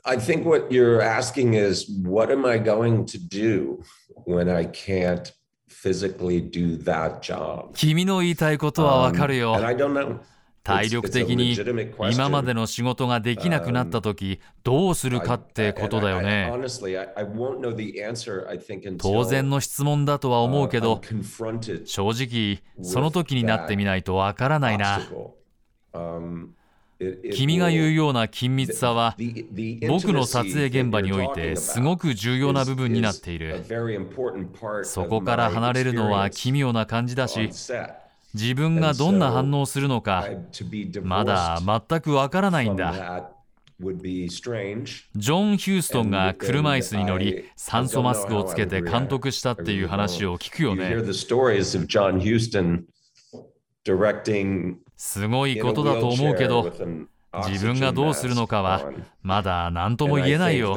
[0.04, 3.80] I think what you're asking is, what am I going to do
[4.26, 5.34] when I can't
[5.68, 7.72] physically do that job?
[7.74, 10.20] 君の言いたいことはわかる Um, and よ I don't know.
[10.70, 11.58] 体力的に
[12.12, 16.52] 今までの仕事ができなくなった時どうするかってことだよね。
[19.00, 21.02] 当然の質問だとは思うけど
[21.86, 25.02] 正直その時になってみないとわからないな。
[27.34, 29.16] 君が言うような緊密さは
[29.88, 33.64] 僕の撮影現場においてすごく重要な部分になっている。
[34.84, 37.50] そこから離れるのは奇妙な感じだし
[38.34, 40.28] 自分がどんな反応をするのか
[41.02, 41.60] まだ
[41.90, 43.32] 全くわからないんだ。
[45.16, 50.90] ジョン・ヒューストンが車椅子に乗り酸素マスクをつけて監督したっていう話を聞くよね。
[54.98, 56.74] すごいことだと思うけど
[57.48, 60.76] 自分がどうするのかはまだ何とも言えないよ。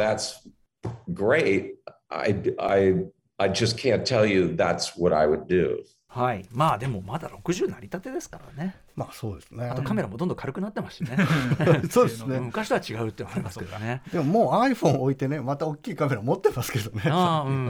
[6.15, 8.77] はい、まあでもまだ60成り立てですからね。
[8.95, 11.17] まあそうですねあとカメラもどんどん軽くなってますしね。
[11.91, 14.03] そうですね昔とは違うって思いますけどね。
[14.13, 17.69] でももう iPhone 置いてねまた大きいカメラ持ってますけどねああうんうんうんう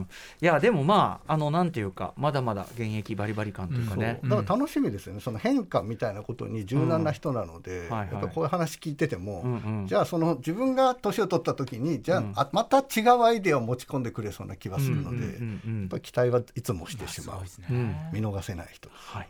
[0.00, 0.08] ん。
[0.40, 4.18] いやでもまああのなんていうかまだまだ現役バリバリ感というかね。
[4.24, 19.28] だから楽しみですよね、その変化みたいなことに柔軟な人なので、はいはいやっぱこういう話聞いてても、うんうんじゃあその自分が年を取った時にじゃあ,あ、また違うアイデアを持ち込んでくれそうな気がするので、うんうんうんうんやっぱり期待はいつもしてしまう、うん見逃せない人はい。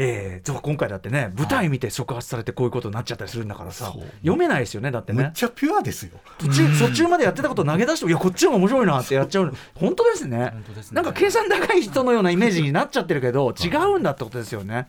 [0.00, 5.24] えー、今回だってね舞台見て触発されてこういうことになっちゃったりするんだからさ、読めないですよねだってね。
[5.24, 6.12] めっちゃピュアですよ。
[6.38, 9.52] 途中 途中までやってたこと投げ出してもいやこっちの方が面白いなってやっちゃう。
[9.74, 10.50] 本当ですね。
[10.52, 10.94] 本当ですね。
[10.94, 14.86] なんか計算高い人のようなイメージになっちゃってるけど違うんだってことですよね。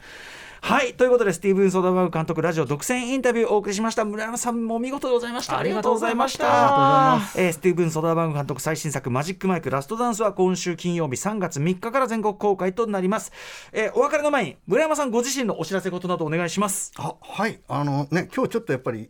[0.61, 4.05] はいということでスティーブン・ソダバーグ監督ラジオ独占インタビューをお送りしました。
[4.05, 5.57] 村山さんもお見事でございました。
[5.57, 7.19] ありがとうございました。
[7.35, 13.31] えースティーブン・ソダバーグ監督最新作「マジック・マイクラストダンス」は今週金曜日3月3日から全国公開となります、
[13.71, 16.91] えーお別れの前に村山さんご自身のお知らせことなどお願いします。
[16.97, 17.61] あはい。
[17.67, 19.09] あのね今日ちょっとやっぱり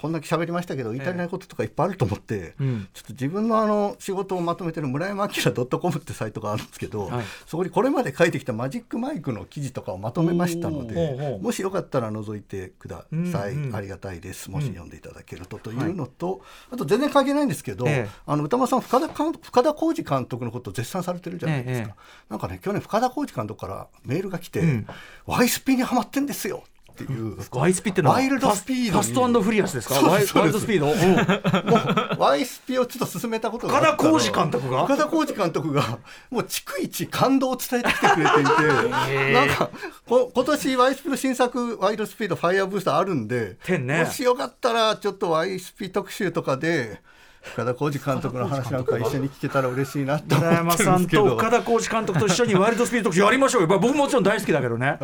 [0.00, 2.88] こんだけ喋りましたけど言い足りないこととかいっぱいあると思って、うん。
[2.94, 7.24] ちょっと自分のあの仕事をまとめてる村山明 .com ってサイトがあるんですけど、はい。
[7.46, 13.74] そこにこれまで書いてきたマジックマイクの記事とかをまとめましたのでもしよかったら覗いてください、うんうん。
[13.74, 14.50] ありがたいです。
[14.50, 18.08] もし読んでいただけるとというのと、あと全然関係ないんですけど、ええ。
[18.24, 21.92] あの歌間さん深田監深田浩二監督のことを絶賛されてるじゃないですか、え
[22.30, 24.86] なんかね去年深田浩二監督からメールが来て、ん。
[25.26, 26.62] ワイスピにはまってんですよ
[27.04, 27.36] っていう。
[27.52, 28.90] ワイスピってのはワイルドスピードに。
[28.90, 29.94] ファストフリアスですか？
[30.00, 34.84] ワイルドスピード、ワイスピをちょっと進めたことがあったら深田浩二監督が？
[34.84, 35.98] 深田浩二監督が
[36.30, 39.32] もう逐一感動を伝えてきてくれていて。
[39.32, 39.70] なんか
[40.06, 47.00] こ今年ワイスピの新作「ワイルドスピードファイアブースター」あるんで、もしよかったらちょっとワイスピ特集とかで
[47.52, 54.98] 深田浩二監督の話なんか一緒に聞けたら嬉しいなと思村山さんとんですけど深田浩二監督と一緒にワイルドスピード特集やりましょうよ、まあ僕もちろん大好きだけどね。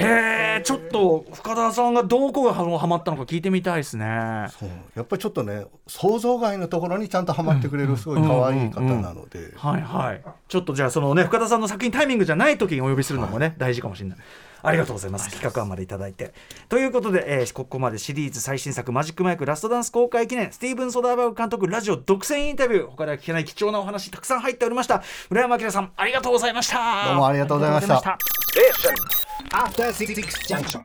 [0.00, 4.46] へえ、ちょっと深田さんがどこがはまったのか聞いてみたいですね。
[4.56, 9.52] そうやっぱりちょっとね想像外のところにちゃんとハマってくれるすごい可愛い方なので。
[9.56, 10.22] はいはい。
[10.46, 14.18] ちょっとじゃあそのね深田さんの作品タイミングじゃない時にお呼びするのもね、大事かもしれない。
[14.62, 15.30] ありがとうございます。
[15.30, 16.32] 企画案までいただいて。
[16.68, 25.02] ということで、えーここまでシリーズ最新作マジックマイクラストダンス公開記念スティーブン・ソダーバーグ監督ラジオ独占インタビュー他では聞けない貴重なお話たくさん入っておりました。
[25.30, 27.04] 村山明さんありがとうございました。
[27.06, 28.18] どうもありがとうございましたありがとう
[28.76, 30.84] ございました After Six Junction.